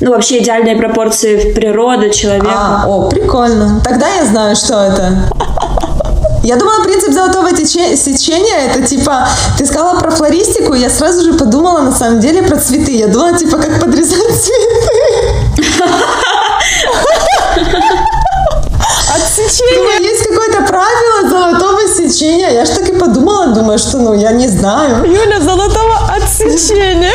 Ну, 0.00 0.10
вообще 0.10 0.38
идеальные 0.42 0.76
пропорции 0.76 1.52
природы, 1.52 2.10
человека. 2.10 2.48
А, 2.50 2.84
о, 2.88 3.08
прикольно. 3.08 3.80
Тогда 3.84 4.08
я 4.08 4.24
знаю, 4.24 4.56
что 4.56 4.74
это. 4.82 5.12
Я 6.42 6.56
думала, 6.56 6.82
принцип 6.82 7.12
золотого 7.12 7.52
тече- 7.52 7.96
сечения 7.96 8.66
это 8.68 8.82
типа, 8.82 9.28
ты 9.56 9.64
сказала 9.64 10.00
про 10.00 10.10
флористику, 10.10 10.74
я 10.74 10.90
сразу 10.90 11.22
же 11.22 11.34
подумала 11.34 11.80
на 11.82 11.92
самом 11.92 12.18
деле 12.18 12.42
про 12.42 12.56
цветы. 12.56 12.90
Я 12.96 13.06
думала, 13.06 13.38
типа, 13.38 13.58
как 13.58 13.78
подрезать 13.80 14.18
цветы. 14.18 15.64
Отсечение! 19.14 19.76
Думаю, 19.78 20.02
есть 20.02 20.26
какое-то 20.26 20.62
правило 20.62 21.28
золотого 21.28 21.80
сечения. 21.88 22.50
Я 22.50 22.64
ж 22.64 22.70
так 22.70 22.88
и 22.88 22.92
подумала, 22.92 23.46
думаю, 23.48 23.78
что 23.78 23.98
ну 23.98 24.14
я 24.14 24.32
не 24.32 24.48
знаю. 24.48 25.04
Юля, 25.04 25.40
золотого 25.40 25.96
отсечения. 26.16 27.12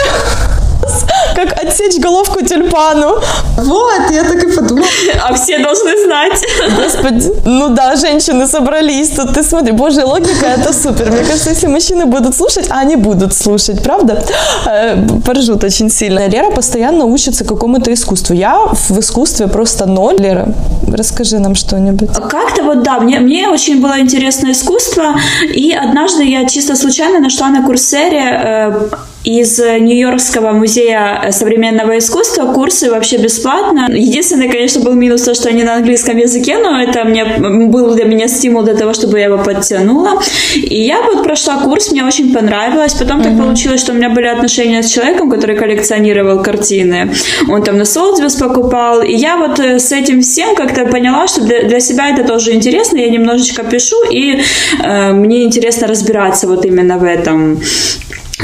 Отсечь 1.88 2.02
головку 2.02 2.43
тюльпану. 2.43 3.15
Вот, 3.58 4.12
я 4.12 4.23
так 4.23 4.43
и 4.43 4.56
подумала. 4.56 4.88
А 5.30 5.34
все 5.34 5.58
должны 5.60 5.91
знать. 6.06 6.43
Господи. 6.76 7.32
Ну 7.45 7.69
да, 7.69 7.95
женщины 7.95 8.47
собрались. 8.47 9.10
Тут 9.10 9.34
ты 9.34 9.43
смотри, 9.43 9.71
божья 9.71 10.06
логика, 10.06 10.45
это 10.45 10.73
супер. 10.73 11.12
Мне 11.12 11.23
кажется, 11.23 11.50
если 11.50 11.67
мужчины 11.67 12.06
будут 12.06 12.36
слушать, 12.36 12.67
а 12.69 12.80
они 12.80 12.95
будут 12.95 13.34
слушать, 13.34 13.84
правда? 13.84 14.23
Э, 14.65 14.97
Поржут 15.26 15.63
очень 15.63 15.89
сильно. 15.89 16.28
Лера 16.28 16.52
постоянно 16.52 17.06
учится 17.06 17.45
какому-то 17.45 17.91
искусству. 17.93 18.36
Я 18.36 18.58
в 18.89 19.00
искусстве 19.00 19.47
просто 19.47 19.86
ноль. 19.86 20.17
Лера, 20.19 20.54
расскажи 20.93 21.39
нам 21.39 21.56
что-нибудь. 21.56 22.10
Как-то 22.13 22.63
вот, 22.63 22.84
да, 22.84 23.00
мне, 23.00 23.19
мне 23.19 23.50
очень 23.50 23.82
было 23.82 24.00
интересно 24.00 24.52
искусство, 24.52 25.15
и 25.56 25.71
однажды 25.71 26.23
я 26.23 26.45
чисто 26.47 26.76
случайно 26.76 27.19
нашла 27.19 27.50
на 27.50 27.63
Курсере 27.63 28.41
э, 28.43 28.88
из 29.28 29.60
Нью-Йоркского 29.60 30.52
музея 30.52 31.28
современного 31.32 31.98
искусства 31.98 32.54
курсы 32.54 32.90
вообще 32.90 33.18
бесплатно. 33.18 33.88
Единственный, 33.90 34.48
конечно, 34.50 34.82
был 34.82 34.94
минус 34.94 35.24
то, 35.24 35.34
что 35.34 35.50
они 35.50 35.63
на 35.63 35.76
английском 35.76 36.16
языке, 36.16 36.58
но 36.58 36.82
это 36.82 37.04
мне 37.04 37.26
был 37.26 37.94
для 37.94 38.06
меня 38.06 38.30
стимул 38.30 38.63
для 38.63 38.76
того, 38.76 38.94
чтобы 38.94 39.20
я 39.20 39.26
его 39.26 39.38
подтянула. 39.38 40.22
И 40.56 40.82
я 40.82 41.02
вот 41.02 41.24
прошла 41.24 41.58
курс, 41.58 41.92
мне 41.92 42.06
очень 42.06 42.34
понравилось. 42.34 42.94
Потом 42.94 43.22
так 43.22 43.38
получилось, 43.38 43.82
что 43.82 43.92
у 43.92 43.96
меня 43.96 44.10
были 44.10 44.28
отношения 44.28 44.82
с 44.82 44.90
человеком, 44.90 45.30
который 45.30 45.58
коллекционировал 45.58 46.42
картины. 46.42 47.12
Он 47.50 47.62
там 47.63 47.78
на 47.78 47.86
Солдзвес 47.86 48.36
покупал. 48.36 49.02
И 49.02 49.13
я 49.13 49.36
вот 49.36 49.60
э, 49.60 49.80
с 49.80 49.92
этим 49.92 50.22
всем 50.22 50.56
как-то 50.56 50.86
поняла, 50.86 51.28
что 51.28 51.42
для, 51.42 51.63
для 51.63 51.82
себя 51.82 52.10
это 52.10 52.24
тоже 52.24 52.54
интересно. 52.54 52.98
Я 52.98 53.10
немножечко 53.10 53.63
пишу, 53.63 53.98
и 54.10 54.42
э, 54.82 55.12
мне 55.12 55.44
интересно 55.44 55.88
разбираться 55.88 56.48
вот 56.48 56.66
именно 56.66 56.98
в 56.98 57.04
этом. 57.04 57.60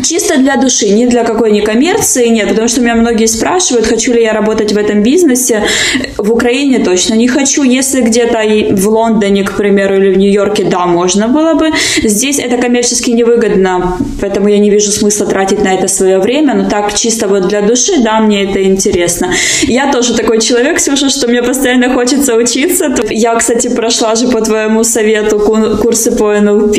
Чисто 0.02 0.38
для 0.38 0.58
души, 0.58 0.90
не 0.90 1.06
для 1.06 1.24
какой 1.24 1.52
ни 1.52 1.62
коммерции, 1.62 2.28
нет, 2.28 2.50
потому 2.50 2.68
что 2.68 2.82
меня 2.82 2.96
многие 2.96 3.28
спрашивают, 3.28 3.86
хочу 3.86 4.12
ли 4.12 4.24
я 4.24 4.34
работать 4.34 4.74
в 4.74 4.78
этом 4.78 5.04
бизнесе. 5.04 5.64
В 6.18 6.32
Украине 6.34 6.80
точно 6.80 7.14
не 7.14 7.28
хочу. 7.28 7.62
Если 7.62 8.02
где-то 8.02 8.40
в 8.76 8.88
Лондоне, 8.90 9.44
к 9.44 9.56
примеру, 9.56 9.98
или 9.98 10.12
в 10.12 10.18
Нью-Йорке, 10.18 10.64
да, 10.64 10.88
можно 10.88 11.28
было 11.28 11.54
бы. 11.54 11.70
Здесь 12.02 12.40
это 12.40 12.58
коммерчески 12.58 13.12
невыгодно, 13.12 13.98
поэтому 14.20 14.48
я 14.48 14.58
не 14.58 14.72
вижу 14.72 14.90
смысла 14.92 15.28
тратить 15.28 15.64
на 15.64 15.76
это 15.76 15.88
свое 15.88 16.18
время, 16.20 16.56
но 16.56 16.70
так 16.70 16.94
чисто 16.96 17.28
вот 17.28 17.48
для 17.48 17.62
души, 17.62 18.00
да, 18.00 18.20
мне 18.20 18.46
это 18.50 18.64
интересно. 18.64 19.32
Я 19.62 19.92
тоже 19.92 20.16
такой 20.16 20.42
человек, 20.42 20.78
Ксюша, 20.78 21.10
что 21.10 21.28
мне 21.28 21.44
постоянно 21.44 21.94
хочется 21.94 22.36
учиться. 22.36 22.94
Я, 23.12 23.36
кстати, 23.36 23.70
прошла 23.70 24.16
же 24.16 24.28
по 24.28 24.42
твоему 24.42 24.84
совету 24.84 25.40
ку- 25.40 25.78
курсы 25.82 26.12
по 26.12 26.34
НЛП. 26.34 26.78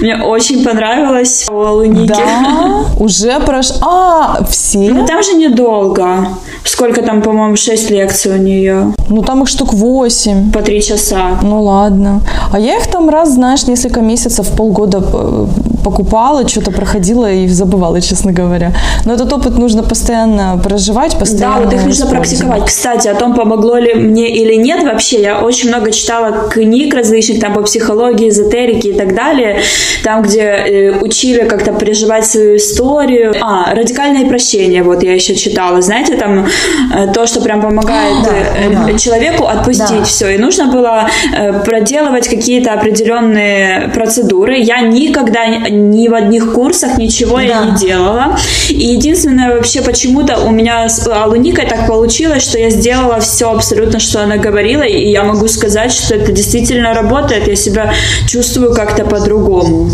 Мне 0.00 0.16
очень 0.24 0.64
понравилось 0.64 1.46
у 1.50 1.54
Луники. 1.54 2.06
Да, 2.08 2.51
уже 2.98 3.40
прош... 3.40 3.72
А, 3.80 4.44
все? 4.48 4.90
Ну, 4.90 5.06
там 5.06 5.22
же 5.22 5.34
недолго. 5.34 6.28
Сколько 6.64 7.02
там, 7.02 7.22
по-моему, 7.22 7.56
6 7.56 7.90
лекций 7.90 8.32
у 8.32 8.36
нее. 8.36 8.92
Ну, 9.08 9.22
там 9.22 9.42
их 9.42 9.48
штук 9.48 9.72
8. 9.72 10.52
По 10.52 10.62
3 10.62 10.82
часа. 10.82 11.38
Ну 11.42 11.62
ладно. 11.62 12.20
А 12.52 12.58
я 12.58 12.76
их 12.76 12.86
там 12.86 13.08
раз, 13.08 13.32
знаешь, 13.32 13.66
несколько 13.66 14.00
месяцев, 14.00 14.46
полгода 14.56 15.02
э, 15.12 15.46
покупала, 15.82 16.48
что-то 16.48 16.70
проходила 16.70 17.30
и 17.30 17.46
забывала, 17.48 18.00
честно 18.00 18.32
говоря. 18.32 18.72
Но 19.04 19.14
этот 19.14 19.32
опыт 19.32 19.58
нужно 19.58 19.82
постоянно 19.82 20.60
проживать, 20.62 21.12
Да, 21.12 21.18
постоянно 21.18 21.64
вот 21.64 21.72
их 21.74 21.84
нужно 21.84 22.06
практиковать. 22.06 22.66
Кстати, 22.66 23.08
о 23.08 23.14
том, 23.14 23.34
помогло 23.34 23.76
ли 23.76 23.94
мне 23.94 24.28
или 24.28 24.54
нет 24.54 24.82
вообще, 24.84 25.20
я 25.22 25.40
очень 25.40 25.68
много 25.68 25.90
читала 25.90 26.48
книг 26.50 26.94
различных 26.94 27.40
там 27.40 27.54
по 27.54 27.62
психологии, 27.62 28.28
эзотерике 28.28 28.90
и 28.90 28.92
так 28.92 29.14
далее, 29.14 29.60
там, 30.04 30.22
где 30.22 30.40
э, 30.40 30.98
учили 31.00 31.46
как-то 31.48 31.72
переживать 31.72 32.26
свою 32.26 32.56
историю. 32.56 33.34
А, 33.40 33.74
радикальное 33.74 34.26
прощение, 34.26 34.82
вот 34.82 35.02
я 35.02 35.14
еще 35.14 35.34
читала, 35.34 35.80
знаете, 35.82 36.16
там 36.16 36.46
э, 36.94 37.12
то, 37.12 37.26
что 37.26 37.40
прям 37.40 37.60
помогает 37.60 38.24
Да, 38.24 38.30
э, 38.32 38.92
да. 38.92 38.98
человеку 38.98 39.44
отпустить 39.46 39.98
Да. 39.98 40.04
все. 40.04 40.34
И 40.34 40.38
нужно 40.38 40.66
было 40.66 41.08
э, 41.36 41.52
проделывать 41.64 42.28
какие-то 42.28 42.72
определенные 42.72 43.90
процедуры. 43.94 44.56
Я 44.58 44.80
никогда 44.80 45.46
ни- 45.72 46.08
в 46.08 46.14
одних 46.14 46.52
курсах 46.52 46.98
ничего 46.98 47.40
я 47.40 47.60
Да. 47.60 47.64
не 47.66 47.76
делала. 47.76 48.36
И 48.68 48.74
единственное, 48.96 49.54
вообще 49.54 49.82
почему-то 49.82 50.38
у 50.38 50.50
меня 50.50 50.88
с 50.88 51.06
Алуникой 51.08 51.66
так 51.66 51.86
получилось, 51.86 52.42
что 52.42 52.58
я 52.58 52.70
сделала 52.70 53.18
все 53.20 53.50
абсолютно, 53.50 53.98
что 53.98 54.22
она 54.22 54.36
говорила, 54.36 54.82
и 54.82 55.10
я 55.10 55.24
могу 55.24 55.48
сказать, 55.48 55.92
что 55.92 56.14
это 56.14 56.32
действительно 56.32 56.94
работает. 56.94 57.48
Я 57.48 57.56
себя 57.56 57.92
чувствую 58.26 58.74
как-то 58.74 59.04
по-другому. 59.04 59.90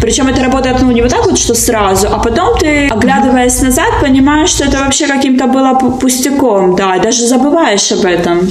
Причем 0.00 0.28
это 0.28 0.42
работает, 0.42 0.76
ну, 0.82 0.90
не 0.92 1.02
вот 1.02 1.10
так 1.10 1.24
вот, 1.26 1.38
что 1.38 1.54
сразу, 1.54 2.08
а 2.10 2.18
потом 2.18 2.56
ты, 2.58 2.88
оглядываясь 2.88 3.60
назад, 3.62 3.88
понимаешь, 4.00 4.50
что 4.50 4.64
это 4.64 4.78
вообще 4.78 5.06
каким-то 5.06 5.46
было 5.46 5.78
пу- 5.80 5.98
пустяком, 5.98 6.76
да, 6.76 6.98
даже 6.98 7.26
забываешь 7.26 7.92
об 7.92 8.04
этом. 8.04 8.48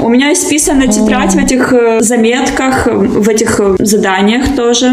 У 0.00 0.08
меня 0.08 0.32
исписана 0.32 0.86
тетрадь 0.88 1.34
в 1.34 1.38
этих 1.38 1.72
э, 1.72 2.00
заметках, 2.00 2.86
в 2.86 3.28
этих 3.28 3.60
э, 3.60 3.76
заданиях 3.78 4.54
тоже. 4.56 4.90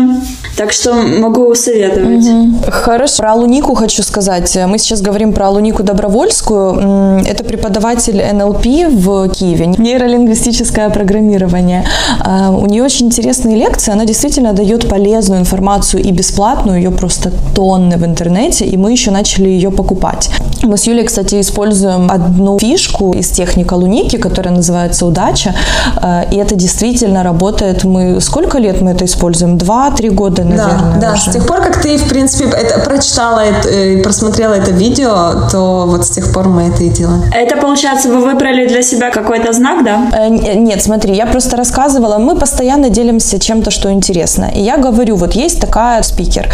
Так 0.57 0.71
что 0.71 0.93
могу 1.23 1.55
советовать. 1.55 2.25
Хорошо. 2.69 3.17
Про 3.17 3.33
Лунику 3.35 3.73
хочу 3.75 4.03
сказать. 4.03 4.57
Мы 4.67 4.77
сейчас 4.77 5.01
говорим 5.01 5.33
про 5.33 5.49
Лунику 5.49 5.83
Добровольскую. 5.83 7.21
Это 7.25 7.43
преподаватель 7.43 8.21
НЛП 8.33 8.65
в 8.93 9.29
Киеве, 9.29 9.67
нейролингвистическое 9.67 10.89
программирование. 10.89 11.83
А, 12.19 12.51
У 12.51 12.65
нее 12.65 12.83
очень 12.83 13.07
интересные 13.07 13.55
лекции. 13.55 13.91
Она 13.93 14.05
действительно 14.05 14.53
дает 14.53 14.87
полезную 14.89 15.41
информацию 15.41 16.03
и 16.03 16.11
бесплатную. 16.11 16.77
Ее 16.77 16.91
просто 16.91 17.31
тонны 17.55 17.97
в 17.97 18.05
интернете, 18.05 18.65
и 18.65 18.77
мы 18.77 18.91
еще 18.91 19.11
начали 19.11 19.49
ее 19.49 19.71
покупать. 19.71 20.29
Мы 20.63 20.77
с 20.77 20.83
Юлей, 20.87 21.05
кстати, 21.05 21.39
используем 21.39 22.09
одну 22.11 22.59
фишку 22.59 23.13
из 23.13 23.29
техника 23.29 23.73
Луники, 23.75 24.17
которая 24.17 24.53
называется 24.55 25.05
«Удача». 25.05 25.53
А, 25.95 26.23
И 26.31 26.35
это 26.37 26.55
действительно 26.55 27.23
работает. 27.23 27.83
Мы 27.83 28.21
сколько 28.21 28.59
лет 28.59 28.81
мы 28.81 28.91
это 28.91 29.05
используем? 29.05 29.57
Два-три 29.57 30.09
года, 30.09 30.43
наверное. 30.43 30.93
да, 30.99 31.12
Да, 31.12 31.12
с 31.17 31.31
тех 31.31 31.45
пор, 31.45 31.61
как 31.61 31.81
ты, 31.81 31.97
в 31.97 32.07
принципе, 32.07 32.45
это 32.45 32.79
прочитала 32.79 33.43
и 33.67 34.01
просмотрела 34.01 34.53
это 34.53 34.71
видео, 34.71 35.47
то 35.51 35.85
вот 35.87 36.05
с 36.05 36.09
тех 36.09 36.31
пор 36.33 36.47
мы 36.47 36.63
это 36.63 36.83
и 36.83 36.89
делаем. 36.89 37.23
Это, 37.33 37.57
получается, 37.57 38.09
вы 38.09 38.21
выбрали 38.21 38.67
для 38.67 38.81
себя 38.81 39.11
какой-то 39.11 39.53
знак, 39.53 39.83
да? 39.83 40.09
Э, 40.13 40.29
нет, 40.29 40.81
смотри, 40.81 41.15
я 41.15 41.25
просто 41.25 41.57
рассказывала, 41.57 42.17
мы 42.17 42.35
постоянно 42.35 42.89
делимся 42.89 43.39
чем-то, 43.39 43.71
что 43.71 43.91
интересно. 43.91 44.51
И 44.53 44.61
я 44.61 44.77
говорю, 44.77 45.15
вот 45.15 45.33
есть 45.33 45.59
такая 45.59 46.03
спикер. 46.03 46.49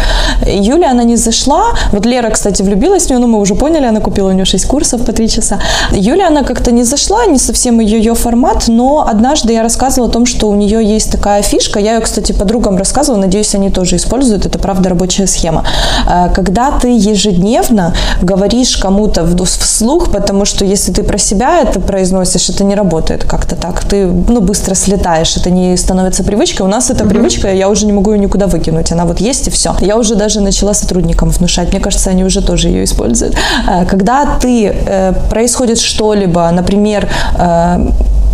Юля, 0.46 0.90
она 0.90 1.02
не 1.02 1.16
зашла. 1.16 1.64
Вот 1.92 2.06
Лера, 2.06 2.30
кстати, 2.30 2.62
влюбилась 2.62 3.06
в 3.06 3.10
нее, 3.10 3.18
ну 3.18 3.26
мы 3.26 3.38
уже 3.38 3.54
поняли, 3.54 3.86
она 3.86 4.00
купила 4.00 4.28
у 4.28 4.32
нее 4.32 4.44
6 4.44 4.66
курсов 4.66 5.04
по 5.04 5.12
3 5.12 5.28
часа. 5.28 5.60
Юля, 5.92 6.28
она 6.28 6.42
как-то 6.42 6.72
не 6.72 6.84
зашла, 6.84 7.26
не 7.26 7.38
совсем 7.38 7.80
ее, 7.80 7.98
ее 7.98 8.14
формат, 8.14 8.64
но 8.68 9.06
однажды 9.08 9.52
я 9.52 9.62
рассказывала 9.62 10.10
о 10.10 10.12
том, 10.12 10.26
что 10.26 10.48
у 10.48 10.54
нее 10.54 10.84
есть 10.84 11.12
такая 11.12 11.42
фишка. 11.42 11.80
Я 11.80 11.94
ее, 11.94 12.00
кстати, 12.00 12.32
подругам 12.32 12.76
рассказывала, 12.76 13.20
надеюсь, 13.20 13.54
они 13.54 13.70
тоже 13.70 13.96
используют. 13.96 14.46
Это, 14.50 14.58
правда, 14.58 14.90
рабочая 14.90 15.26
схема. 15.26 15.64
Э, 16.06 16.28
когда 16.34 16.72
ты 16.72 16.88
ежедневно 16.88 17.94
говоришь 18.20 18.76
кому-то 18.76 19.24
вслух, 19.46 20.10
потому 20.10 20.44
что 20.44 20.64
если 20.64 20.92
ты 20.92 21.02
про 21.04 21.18
себя 21.18 21.60
это 21.60 21.80
произносишь, 21.80 22.50
это 22.50 22.64
не 22.64 22.74
работает 22.74 23.24
как-то 23.24 23.54
так. 23.56 23.84
Ты, 23.84 24.06
ну, 24.06 24.40
быстро 24.40 24.74
слетаешь, 24.74 25.36
это 25.36 25.50
не 25.50 25.76
становится 25.76 26.24
привычкой. 26.24 26.66
У 26.66 26.68
нас 26.68 26.90
это 26.90 27.04
mm-hmm. 27.04 27.08
привычка, 27.08 27.52
я 27.52 27.68
уже 27.68 27.86
не 27.86 27.92
могу 27.92 28.12
ее 28.12 28.18
никуда 28.18 28.46
выкинуть. 28.46 28.92
Она 28.92 29.04
вот 29.04 29.20
есть 29.20 29.46
и 29.46 29.50
все. 29.50 29.74
Я 29.80 29.96
уже 29.96 30.16
даже 30.16 30.40
начала 30.40 30.74
сотрудникам 30.74 31.30
внушать. 31.30 31.70
Мне 31.70 31.80
кажется, 31.80 32.10
они 32.10 32.24
уже 32.24 32.42
тоже 32.42 32.68
ее 32.68 32.82
используют. 32.84 33.36
Э, 33.68 33.86
когда 33.86 34.38
ты 34.40 34.66
э, 34.66 35.12
происходит 35.30 35.78
что-либо, 35.78 36.50
например, 36.50 37.08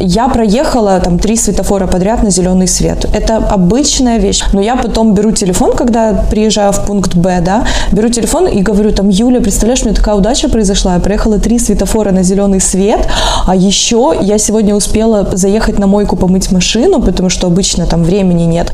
я 0.01 0.29
проехала 0.29 1.01
там 1.01 1.19
три 1.19 1.37
светофора 1.37 1.87
подряд 1.87 2.23
на 2.23 2.31
зеленый 2.31 2.69
свет. 2.69 3.07
Это 3.13 3.37
обычная 3.37 4.19
вещь. 4.19 4.43
Но 4.53 4.61
я 4.61 4.77
потом 4.77 5.15
беру 5.15 5.33
телефон, 5.33 5.73
когда 5.73 6.13
приезжаю 6.31 6.73
в 6.73 6.85
пункт 6.85 7.15
Б, 7.15 7.41
да, 7.41 7.67
беру 7.93 8.09
телефон 8.09 8.47
и 8.47 8.61
говорю 8.61 8.93
там, 8.93 9.09
Юля, 9.09 9.41
представляешь, 9.41 9.85
мне 9.85 9.95
такая 9.95 10.15
удача 10.15 10.49
произошла. 10.49 10.95
Я 10.95 11.01
проехала 11.01 11.39
три 11.39 11.59
светофора 11.59 12.13
на 12.13 12.23
зеленый 12.23 12.61
свет, 12.61 13.09
а 13.47 13.55
еще 13.55 14.17
я 14.21 14.39
сегодня 14.39 14.75
успела 14.75 15.29
заехать 15.33 15.79
на 15.79 15.87
мойку 15.87 16.17
помыть 16.17 16.53
машину, 16.53 17.01
потому 17.01 17.31
что 17.31 17.47
обычно 17.47 17.87
там 17.87 18.03
времени 18.03 18.45
нет. 18.45 18.73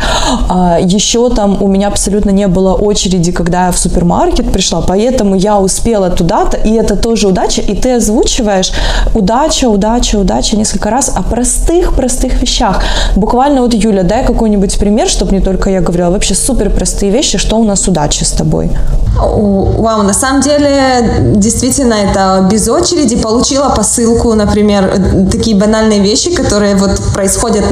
А 0.49 0.79
еще 0.81 1.31
там 1.31 1.63
у 1.63 1.69
меня 1.69 1.89
абсолютно 1.89 2.31
не 2.31 2.49
было 2.49 2.75
очереди, 2.75 3.33
когда 3.33 3.67
я 3.67 3.73
в 3.73 3.79
супермаркет 3.79 4.53
пришла, 4.53 4.81
поэтому 4.81 5.37
я 5.37 5.59
успела 5.59 6.11
туда-то, 6.11 6.57
и 6.57 6.73
это 6.73 6.97
тоже 6.97 7.29
удача, 7.29 7.61
и 7.61 7.75
ты 7.75 7.95
озвучиваешь 7.97 8.73
удача, 9.15 9.69
удача, 9.69 10.17
удача 10.17 10.57
несколько 10.57 10.91
раз, 10.91 11.12
о 11.15 11.23
простых-простых 11.23 12.41
вещах. 12.43 12.83
Буквально 13.17 13.63
вот, 13.63 13.75
Юля, 13.75 14.03
дай 14.03 14.25
какой-нибудь 14.25 14.79
пример, 14.79 15.09
чтобы 15.09 15.33
не 15.33 15.41
только 15.41 15.71
я 15.71 15.81
говорила, 15.81 16.11
вообще 16.11 16.35
супер 16.35 16.71
простые 16.71 17.13
вещи, 17.13 17.39
что 17.39 17.57
у 17.57 17.65
нас 17.65 17.89
удачи 17.89 18.25
с 18.25 18.31
тобой. 18.31 18.71
Вау, 19.17 20.03
на 20.03 20.15
самом 20.15 20.41
деле, 20.41 21.35
действительно, 21.37 21.95
это 21.95 22.49
без 22.51 22.69
очереди. 22.69 23.17
Получила 23.17 23.69
посылку, 23.69 24.35
например, 24.35 24.91
такие 25.31 25.57
банальные 25.57 26.01
вещи, 26.01 26.35
которые 26.35 26.77
вот 26.77 26.99
происходят 27.15 27.65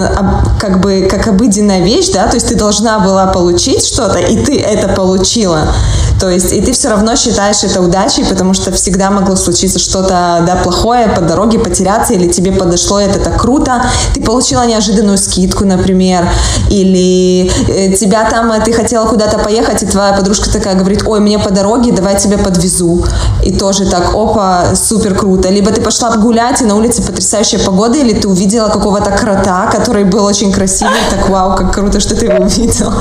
как 0.59 0.81
бы 0.81 1.09
как 1.11 1.27
обыденная 1.29 1.81
вещь, 1.81 2.11
да, 2.13 2.27
то 2.27 2.37
есть 2.37 2.49
ты 2.49 2.55
должна 2.55 2.99
была 3.01 3.27
получить 3.27 3.85
что-то, 3.85 4.19
и 4.19 4.37
ты 4.45 4.61
это 4.61 4.89
получила. 4.89 5.69
То 6.21 6.29
есть, 6.29 6.53
и 6.53 6.61
ты 6.61 6.73
все 6.73 6.91
равно 6.91 7.17
считаешь 7.17 7.65
это 7.65 7.81
удачей, 7.81 8.27
потому 8.27 8.53
что 8.53 8.71
всегда 8.73 9.11
могло 9.11 9.37
случиться 9.37 9.79
что-то, 9.79 10.45
да, 10.47 10.61
плохое 10.63 11.09
по 11.09 11.23
дороге, 11.23 11.59
потеряться, 11.59 12.13
или 12.13 12.29
тебе 12.29 12.53
подошло 12.53 13.01
это 13.01 13.19
так 13.19 13.41
круто, 13.41 13.83
ты 14.15 14.21
получила 14.21 14.67
неожиданную 14.67 15.17
скидку, 15.17 15.65
например, 15.65 16.29
или 16.69 17.51
э, 17.69 17.95
тебя 17.95 18.29
там, 18.29 18.53
э, 18.53 18.61
ты 18.61 18.73
хотела 18.73 19.07
куда-то 19.07 19.39
поехать, 19.39 19.83
и 19.83 19.87
твоя 19.87 20.13
подружка 20.13 20.51
такая 20.53 20.75
говорит, 20.75 21.05
ой, 21.07 21.21
мне 21.21 21.39
по 21.39 21.51
дороге, 21.51 21.93
давай 21.93 22.19
тебя 22.19 22.37
подвезу. 22.37 23.03
И 23.43 23.53
тоже 23.53 23.87
так, 23.87 24.15
опа, 24.15 24.75
супер 24.75 25.15
круто. 25.15 25.49
Либо 25.49 25.71
ты 25.71 25.81
пошла 25.81 26.15
гулять, 26.17 26.61
и 26.61 26.65
на 26.65 26.77
улице 26.77 27.03
потрясающая 27.03 27.59
погода, 27.61 27.97
или 27.97 28.13
ты 28.13 28.29
увидела 28.29 28.69
какого-то 28.69 29.11
крота, 29.11 29.71
который 29.73 30.05
был 30.05 30.25
очень 30.25 30.53
красивый, 30.53 31.01
так, 31.11 31.31
вау, 31.31 31.57
как 31.57 31.73
круто, 31.73 31.99
что 31.99 32.15
ты 32.15 32.27
его 32.27 32.45
увидела. 32.45 32.95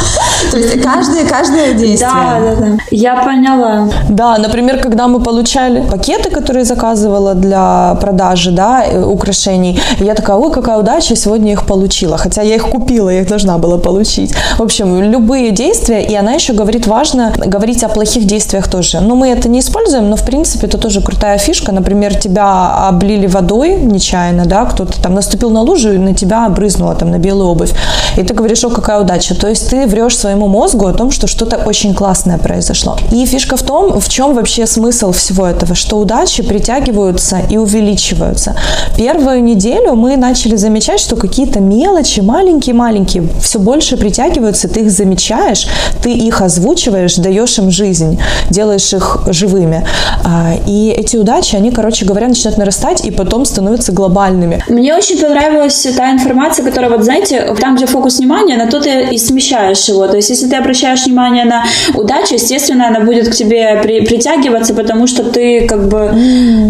То 0.51 0.57
есть 0.57 0.81
каждое, 0.81 1.25
каждое 1.27 1.73
действие. 1.73 2.09
Да, 2.09 2.39
да, 2.39 2.55
да. 2.55 2.77
Я 2.91 3.08
поняла. 3.15 3.89
Да, 4.09 4.37
например, 4.37 4.79
когда 4.79 5.07
мы 5.07 5.19
получали 5.19 5.81
пакеты, 5.81 6.29
которые 6.29 6.65
заказывала 6.65 7.33
для 7.33 7.97
продажи, 8.01 8.51
да, 8.51 8.83
э, 8.85 9.03
украшений, 9.03 9.79
я 9.99 10.15
такая, 10.15 10.37
ой, 10.37 10.51
какая 10.51 10.77
удача, 10.77 11.15
сегодня 11.15 11.51
их 11.51 11.65
получила. 11.65 12.17
Хотя 12.17 12.41
я 12.41 12.55
их 12.55 12.69
купила, 12.69 13.09
я 13.09 13.21
их 13.21 13.27
должна 13.27 13.57
была 13.57 13.77
получить. 13.77 14.33
В 14.57 14.61
общем, 14.61 15.01
любые 15.01 15.51
действия, 15.51 16.03
и 16.03 16.15
она 16.15 16.33
еще 16.33 16.53
говорит, 16.53 16.87
важно 16.87 17.33
говорить 17.37 17.83
о 17.83 17.89
плохих 17.89 18.25
действиях 18.25 18.67
тоже. 18.67 18.99
Но 18.99 19.15
мы 19.15 19.29
это 19.29 19.49
не 19.49 19.59
используем, 19.59 20.09
но 20.09 20.15
в 20.15 20.25
принципе 20.25 20.67
это 20.67 20.77
тоже 20.77 21.01
крутая 21.01 21.37
фишка. 21.37 21.71
Например, 21.71 22.15
тебя 22.15 22.87
облили 22.87 23.27
водой 23.27 23.75
нечаянно, 23.75 24.45
да, 24.45 24.65
кто-то 24.65 25.01
там 25.01 25.13
наступил 25.13 25.49
на 25.49 25.61
лужу 25.61 25.93
и 25.93 25.97
на 25.97 26.13
тебя 26.13 26.49
брызнуло 26.49 26.95
там 26.95 27.11
на 27.11 27.17
белую 27.17 27.49
обувь. 27.49 27.71
И 28.17 28.23
ты 28.23 28.33
говоришь, 28.33 28.63
о, 28.63 28.69
какая 28.69 28.99
удача. 28.99 29.35
То 29.35 29.47
есть 29.47 29.69
ты 29.69 29.87
врешь 29.87 30.17
своему 30.17 30.47
мозгу 30.47 30.85
о 30.85 30.93
том, 30.93 31.11
что 31.11 31.27
что-то 31.27 31.57
очень 31.57 31.93
классное 31.93 32.37
произошло. 32.37 32.97
И 33.11 33.25
фишка 33.25 33.57
в 33.57 33.63
том, 33.63 33.99
в 33.99 34.09
чем 34.09 34.33
вообще 34.33 34.65
смысл 34.67 35.11
всего 35.11 35.47
этого, 35.47 35.75
что 35.75 35.97
удачи 35.97 36.43
притягиваются 36.43 37.39
и 37.49 37.57
увеличиваются. 37.57 38.55
Первую 38.97 39.43
неделю 39.43 39.95
мы 39.95 40.17
начали 40.17 40.55
замечать, 40.55 40.99
что 40.99 41.15
какие-то 41.15 41.59
мелочи, 41.59 42.19
маленькие-маленькие, 42.19 43.23
все 43.41 43.59
больше 43.59 43.97
притягиваются, 43.97 44.67
ты 44.67 44.81
их 44.81 44.91
замечаешь, 44.91 45.67
ты 46.03 46.11
их 46.11 46.41
озвучиваешь, 46.41 47.15
даешь 47.15 47.57
им 47.57 47.71
жизнь, 47.71 48.19
делаешь 48.49 48.93
их 48.93 49.23
живыми. 49.27 49.85
А, 50.23 50.53
и 50.67 50.89
эти 50.89 51.17
удачи, 51.17 51.55
они, 51.55 51.71
короче 51.71 52.05
говоря, 52.05 52.27
начинают 52.27 52.57
нарастать 52.57 53.05
и 53.05 53.11
потом 53.11 53.45
становятся 53.45 53.91
глобальными. 53.91 54.63
Мне 54.67 54.95
очень 54.95 55.19
понравилась 55.19 55.87
та 55.97 56.11
информация, 56.11 56.65
которая, 56.65 56.91
вот 56.91 57.03
знаете, 57.03 57.55
там, 57.59 57.75
где 57.75 57.85
фокус 57.85 58.19
внимания, 58.19 58.57
на 58.57 58.67
то 58.67 58.79
ты 58.79 59.09
и 59.11 59.17
смещаешь 59.17 59.87
его. 59.89 60.07
То 60.07 60.17
есть, 60.17 60.29
если 60.29 60.47
ты 60.47 60.55
обращаешь 60.55 61.05
внимание 61.05 61.45
на 61.45 61.65
удачу, 61.93 62.35
естественно, 62.35 62.88
она 62.89 62.99
будет 63.01 63.29
к 63.29 63.35
тебе 63.35 63.79
при, 63.81 64.01
притягиваться, 64.01 64.73
потому 64.73 65.07
что 65.07 65.23
ты 65.23 65.67
как 65.67 65.87
бы 65.87 66.11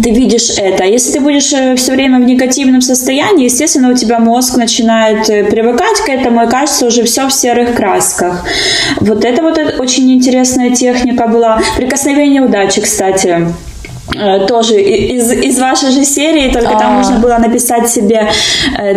ты 0.03 0.11
видишь 0.11 0.51
это. 0.57 0.83
Если 0.83 1.13
ты 1.13 1.19
будешь 1.19 1.51
э, 1.53 1.75
все 1.75 1.93
время 1.93 2.19
в 2.19 2.25
негативном 2.25 2.81
состоянии, 2.81 3.45
естественно, 3.45 3.91
у 3.91 3.95
тебя 3.95 4.19
мозг 4.19 4.57
начинает 4.57 5.29
э, 5.29 5.43
привыкать 5.43 5.97
к 6.05 6.09
этому, 6.09 6.43
и 6.43 6.47
кажется 6.47 6.85
уже 6.85 7.03
все 7.03 7.27
в 7.27 7.33
серых 7.33 7.75
красках. 7.75 8.45
Вот 8.99 9.25
это 9.25 9.41
вот 9.41 9.57
очень 9.79 10.11
интересная 10.11 10.75
техника 10.75 11.27
была. 11.27 11.61
Прикосновение 11.77 12.41
удачи, 12.41 12.81
кстати. 12.81 13.47
Э, 14.15 14.45
тоже 14.47 14.81
из, 14.81 15.31
из 15.31 15.59
вашей 15.59 15.91
же 15.91 16.03
серии, 16.03 16.51
только 16.51 16.69
А-а-а. 16.69 16.79
там 16.79 16.97
нужно 16.97 17.19
было 17.19 17.37
написать 17.37 17.89
себе 17.89 18.29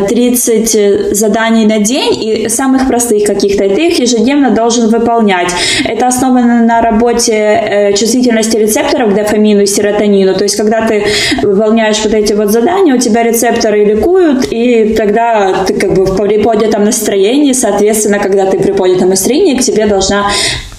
30 0.09 0.75
э, 0.75 1.15
заданий 1.15 1.67
на 1.67 1.79
день 1.79 2.23
и 2.23 2.49
самых 2.49 2.89
простых 2.89 3.25
каких-то, 3.25 3.65
и 3.65 3.75
ты 3.75 3.89
их 3.89 3.99
ежедневно 3.99 4.51
должен 4.51 4.89
выполнять. 4.89 5.51
Это 5.85 6.07
основано 6.07 6.65
на 6.65 6.81
работе 6.81 7.33
э, 7.33 7.93
чувствительности 7.95 8.57
рецепторов 8.57 9.13
к 9.13 9.15
дофамину 9.15 9.63
и 9.63 9.67
серотонину, 9.67 10.35
то 10.35 10.45
есть 10.45 10.57
когда 10.57 10.87
ты 10.87 11.05
выполняешь 11.43 12.03
вот 12.03 12.15
эти 12.15 12.33
вот 12.33 12.51
задания, 12.51 12.95
у 12.95 12.99
тебя 12.99 13.23
рецепторы 13.23 13.85
ликуют, 13.85 14.47
и 14.51 14.95
тогда 14.95 15.65
ты 15.67 15.75
как 15.75 15.95
бы 15.95 16.05
в 16.05 16.17
приподнятом 16.17 16.85
настроении, 16.85 17.53
соответственно, 17.53 18.19
когда 18.19 18.47
ты 18.47 18.59
при 18.59 18.73
поднятом 18.73 19.11
настроении, 19.11 19.57
к 19.57 19.61
тебе 19.61 19.87
должна 19.87 20.27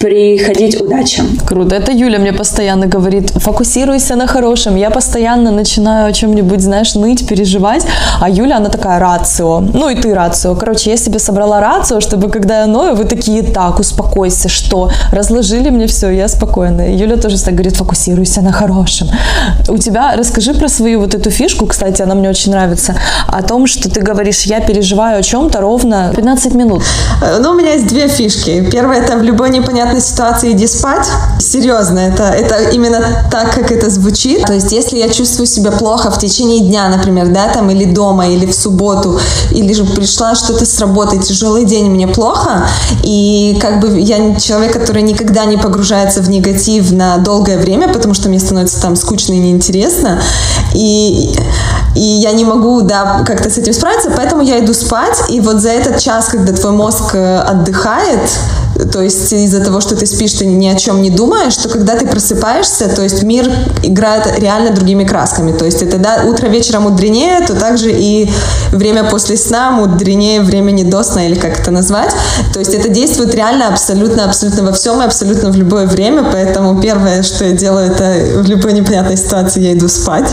приходить 0.04 0.80
удача. 0.80 1.22
Круто. 1.46 1.74
Это 1.74 1.92
Юля 1.92 2.18
мне 2.18 2.32
постоянно 2.32 2.86
говорит, 2.86 3.30
фокусируйся 3.30 4.16
на 4.16 4.26
хорошем. 4.26 4.76
Я 4.76 4.90
постоянно 4.90 5.50
начинаю 5.50 6.06
о 6.06 6.12
чем-нибудь, 6.12 6.60
знаешь, 6.60 6.94
ныть, 6.94 7.26
переживать. 7.26 7.86
А 8.20 8.28
Юля, 8.28 8.58
она 8.58 8.68
такая 8.68 8.98
рацио. 8.98 9.60
Ну 9.60 9.88
и 9.88 9.94
ты 9.94 10.14
рацио. 10.14 10.54
Короче, 10.56 10.90
я 10.90 10.96
себе 10.96 11.18
собрала 11.18 11.60
рацио, 11.60 12.00
чтобы 12.00 12.28
когда 12.28 12.60
я 12.60 12.66
ною, 12.66 12.94
вы 12.94 13.04
такие, 13.04 13.42
так, 13.42 13.80
успокойся, 13.80 14.48
что? 14.48 14.90
Разложили 15.12 15.70
мне 15.70 15.86
все, 15.86 16.10
я 16.10 16.28
спокойная. 16.28 16.94
Юля 16.94 17.16
тоже 17.16 17.42
так 17.42 17.54
говорит, 17.54 17.76
фокусируйся 17.76 18.42
на 18.42 18.52
хорошем. 18.52 19.08
У 19.68 19.78
тебя, 19.78 20.16
расскажи 20.16 20.52
про 20.52 20.68
свою 20.68 21.00
вот 21.00 21.14
эту 21.14 21.30
фишку, 21.30 21.66
кстати, 21.66 22.02
она 22.02 22.14
мне 22.14 22.28
очень 22.28 22.52
нравится, 22.52 22.94
о 23.26 23.42
том, 23.42 23.66
что 23.66 23.88
ты 23.88 24.02
говоришь, 24.02 24.42
я 24.42 24.60
переживаю 24.60 25.18
о 25.18 25.22
чем-то 25.22 25.60
ровно 25.60 26.12
15 26.14 26.54
минут. 26.54 26.82
Ну, 27.40 27.50
у 27.50 27.54
меня 27.54 27.72
есть 27.72 27.86
две 27.86 28.08
фишки. 28.08 28.68
Первая, 28.70 29.00
это 29.00 29.16
в 29.16 29.22
любой 29.22 29.50
непонятной 29.50 29.93
непонятной 29.94 30.00
ситуации 30.00 30.52
иди 30.52 30.66
спать. 30.66 31.08
Серьезно, 31.38 31.98
это, 31.98 32.24
это 32.24 32.70
именно 32.70 33.00
так, 33.30 33.54
как 33.54 33.70
это 33.70 33.90
звучит. 33.90 34.44
То 34.46 34.52
есть, 34.52 34.72
если 34.72 34.98
я 34.98 35.08
чувствую 35.08 35.46
себя 35.46 35.70
плохо 35.70 36.10
в 36.10 36.18
течение 36.18 36.60
дня, 36.60 36.88
например, 36.88 37.28
да, 37.28 37.48
там, 37.48 37.70
или 37.70 37.84
дома, 37.84 38.28
или 38.28 38.46
в 38.46 38.54
субботу, 38.54 39.18
или 39.50 39.72
же 39.72 39.84
пришла 39.84 40.34
что-то 40.34 40.64
с 40.64 40.78
работы, 40.80 41.18
тяжелый 41.18 41.64
день, 41.64 41.90
мне 41.90 42.06
плохо, 42.06 42.66
и 43.02 43.58
как 43.60 43.80
бы 43.80 44.00
я 44.00 44.34
человек, 44.36 44.72
который 44.72 45.02
никогда 45.02 45.44
не 45.44 45.56
погружается 45.56 46.20
в 46.20 46.28
негатив 46.28 46.92
на 46.92 47.18
долгое 47.18 47.58
время, 47.58 47.88
потому 47.88 48.14
что 48.14 48.28
мне 48.28 48.40
становится 48.40 48.80
там 48.80 48.96
скучно 48.96 49.34
и 49.34 49.38
неинтересно, 49.38 50.20
и, 50.74 51.34
и 51.94 52.00
я 52.00 52.32
не 52.32 52.44
могу, 52.44 52.82
да, 52.82 53.22
как-то 53.26 53.50
с 53.50 53.58
этим 53.58 53.72
справиться, 53.72 54.10
поэтому 54.16 54.42
я 54.42 54.58
иду 54.58 54.74
спать, 54.74 55.22
и 55.28 55.40
вот 55.40 55.60
за 55.60 55.70
этот 55.70 55.98
час, 55.98 56.28
когда 56.28 56.52
твой 56.52 56.72
мозг 56.72 57.14
э, 57.14 57.38
отдыхает, 57.38 58.20
то 58.92 59.00
есть 59.00 59.32
из-за 59.32 59.62
того, 59.62 59.80
что 59.80 59.96
ты 59.96 60.06
спишь, 60.06 60.34
ты 60.34 60.46
ни 60.46 60.66
о 60.66 60.74
чем 60.74 61.02
не 61.02 61.10
думаешь, 61.10 61.56
то 61.56 61.68
когда 61.68 61.96
ты 61.96 62.06
просыпаешься, 62.06 62.88
то 62.88 63.02
есть 63.02 63.22
мир 63.22 63.50
играет 63.82 64.38
реально 64.38 64.72
другими 64.72 65.04
красками. 65.04 65.52
То 65.52 65.64
есть 65.64 65.82
это 65.82 65.98
да, 65.98 66.24
утро 66.24 66.48
вечера 66.48 66.80
мудренее, 66.80 67.46
то 67.46 67.54
также 67.54 67.92
и 67.92 68.30
время 68.72 69.04
после 69.04 69.36
сна 69.36 69.70
мудренее 69.70 70.40
времени 70.40 70.82
до 70.82 71.02
сна, 71.02 71.26
или 71.26 71.34
как 71.34 71.60
это 71.60 71.70
назвать. 71.70 72.14
То 72.52 72.58
есть 72.58 72.74
это 72.74 72.88
действует 72.88 73.34
реально 73.34 73.68
абсолютно, 73.68 74.24
абсолютно 74.24 74.64
во 74.64 74.72
всем 74.72 75.00
и 75.02 75.04
абсолютно 75.04 75.50
в 75.50 75.56
любое 75.56 75.86
время, 75.86 76.24
поэтому 76.30 76.80
первое, 76.80 77.22
что 77.22 77.44
я 77.44 77.52
делаю, 77.52 77.92
это 77.92 78.40
в 78.42 78.46
любой 78.46 78.72
непонятной 78.72 79.16
ситуации 79.16 79.60
я 79.62 79.72
иду 79.72 79.88
спать. 79.88 80.30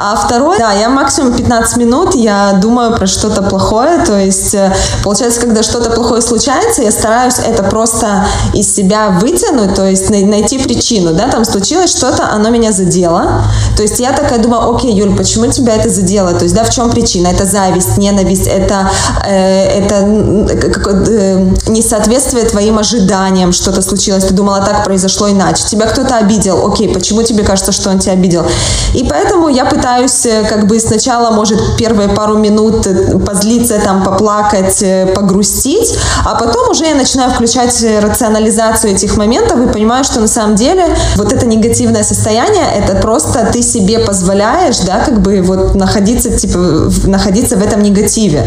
А 0.00 0.16
второе, 0.16 0.58
да, 0.58 0.72
я 0.72 0.88
максимум 0.88 1.34
15 1.34 1.76
минут, 1.76 2.14
я 2.14 2.58
думаю 2.60 2.96
про 2.96 3.06
что-то 3.06 3.42
плохое, 3.42 4.04
то 4.04 4.18
есть 4.18 4.54
э, 4.54 4.74
получается, 5.02 5.40
когда 5.40 5.62
что-то 5.62 5.90
плохое 5.90 6.22
случается, 6.22 6.82
я 6.82 6.90
стараюсь 6.90 7.38
это 7.38 7.62
просто 7.74 8.24
из 8.54 8.72
себя 8.72 9.18
вытянуть, 9.20 9.74
то 9.74 9.84
есть 9.84 10.08
найти 10.08 10.58
причину, 10.58 11.12
да, 11.12 11.28
там 11.28 11.44
случилось 11.44 11.90
что-то, 11.90 12.30
оно 12.32 12.50
меня 12.50 12.70
задело, 12.70 13.42
то 13.76 13.82
есть 13.82 13.98
я 13.98 14.12
такая 14.12 14.38
думаю, 14.38 14.76
окей, 14.76 14.94
Юль, 14.94 15.16
почему 15.16 15.48
тебя 15.48 15.74
это 15.74 15.90
задело, 15.90 16.32
то 16.34 16.44
есть, 16.44 16.54
да, 16.54 16.62
в 16.62 16.70
чем 16.70 16.90
причина, 16.90 17.28
это 17.28 17.44
зависть, 17.44 17.98
ненависть, 17.98 18.46
это, 18.46 18.88
э, 19.26 19.80
это 19.80 19.94
э, 19.96 21.54
несоответствие 21.66 22.44
твоим 22.44 22.78
ожиданиям, 22.78 23.52
что-то 23.52 23.82
случилось, 23.82 24.24
ты 24.24 24.34
думала, 24.34 24.60
так 24.60 24.84
произошло 24.84 25.28
иначе, 25.28 25.64
тебя 25.64 25.86
кто-то 25.86 26.16
обидел, 26.16 26.64
окей, 26.64 26.88
почему 26.88 27.24
тебе 27.24 27.42
кажется, 27.42 27.72
что 27.72 27.90
он 27.90 27.98
тебя 27.98 28.12
обидел, 28.12 28.46
и 28.94 29.02
поэтому 29.02 29.48
я 29.48 29.64
пытаюсь 29.64 30.26
э, 30.26 30.44
как 30.48 30.68
бы 30.68 30.78
сначала, 30.78 31.32
может, 31.32 31.76
первые 31.76 32.08
пару 32.08 32.38
минут 32.38 32.86
э, 32.86 33.18
позлиться, 33.18 33.80
там, 33.80 34.04
поплакать, 34.04 34.80
э, 34.82 35.06
погрустить, 35.06 35.98
а 36.24 36.36
потом 36.36 36.70
уже 36.70 36.84
я 36.84 36.94
начинаю 36.94 37.30
включать 37.30 37.63
рационализацию 38.00 38.92
этих 38.92 39.16
моментов 39.16 39.60
и 39.60 39.72
понимаю, 39.72 40.04
что 40.04 40.20
на 40.20 40.28
самом 40.28 40.56
деле 40.56 40.84
вот 41.16 41.32
это 41.32 41.46
негативное 41.46 42.02
состояние, 42.02 42.64
это 42.76 42.96
просто 42.96 43.48
ты 43.52 43.62
себе 43.62 43.98
позволяешь, 43.98 44.78
да, 44.78 45.00
как 45.00 45.20
бы 45.20 45.40
вот 45.42 45.74
находиться, 45.74 46.30
типа, 46.30 46.90
находиться 47.06 47.56
в 47.56 47.62
этом 47.62 47.82
негативе. 47.82 48.46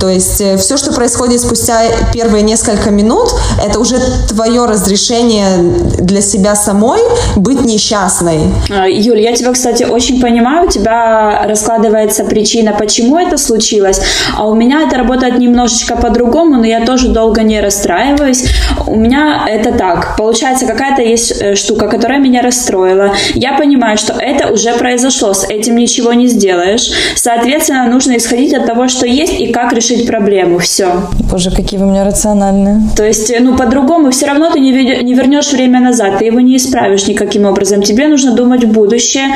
То 0.00 0.08
есть 0.08 0.40
э, 0.40 0.56
все, 0.56 0.76
что 0.76 0.92
происходит 0.92 1.40
спустя 1.40 1.82
первые 2.12 2.42
несколько 2.42 2.90
минут, 2.90 3.28
это 3.64 3.78
уже 3.78 3.98
твое 4.28 4.66
разрешение 4.66 5.58
для 5.98 6.20
себя 6.20 6.54
самой 6.54 7.00
быть 7.36 7.62
несчастной. 7.62 8.40
А, 8.70 8.86
Юль, 8.88 9.20
я 9.20 9.34
тебя, 9.34 9.52
кстати, 9.52 9.84
очень 9.84 10.20
понимаю. 10.20 10.66
У 10.66 10.70
тебя 10.70 11.44
раскладывается 11.46 12.24
причина, 12.24 12.74
почему 12.78 13.18
это 13.18 13.36
случилось. 13.36 14.00
А 14.36 14.46
у 14.46 14.54
меня 14.54 14.82
это 14.82 14.96
работает 14.96 15.38
немножечко 15.38 15.96
по-другому, 15.96 16.56
но 16.56 16.66
я 16.66 16.84
тоже 16.84 17.08
долго 17.08 17.42
не 17.42 17.60
расстраиваюсь. 17.60 18.44
У 18.86 18.96
меня 18.96 19.44
это 19.48 19.72
так. 19.72 20.16
Получается, 20.16 20.66
какая-то 20.66 21.02
есть 21.02 21.40
э, 21.40 21.54
штука, 21.54 21.88
которая 21.88 22.18
меня 22.18 22.42
расстроила. 22.42 23.14
Я 23.34 23.56
понимаю, 23.56 23.98
что 23.98 24.14
это 24.14 24.52
уже 24.52 24.72
произошло, 24.74 25.34
с 25.34 25.44
этим 25.44 25.76
ничего 25.76 26.12
не 26.12 26.26
сделаешь. 26.26 26.90
Соответственно, 27.14 27.86
нужно 27.86 28.16
исходить 28.16 28.54
от 28.54 28.66
того, 28.66 28.88
что 28.88 29.06
есть 29.06 29.40
и 29.40 29.52
как 29.52 29.72
решить 29.72 30.06
проблему. 30.06 30.58
Все. 30.58 31.02
Боже, 31.30 31.50
какие 31.50 31.78
вы 31.78 31.86
у 31.86 31.90
меня 31.90 32.04
рациональные. 32.04 32.80
То 32.96 33.04
есть, 33.04 33.30
э, 33.30 33.40
ну, 33.40 33.56
по-другому 33.56 34.10
все 34.10 34.26
равно 34.26 34.50
ты 34.50 34.60
не, 34.60 34.72
не 35.02 35.14
вернешь 35.14 35.52
время 35.52 35.80
назад, 35.80 36.18
ты 36.18 36.26
его 36.26 36.40
не 36.40 36.56
исправишь 36.56 37.06
никаким 37.06 37.44
образом. 37.44 37.82
Тебе 37.82 38.08
нужно 38.08 38.32
думать 38.32 38.64
в 38.64 38.72
будущее, 38.72 39.34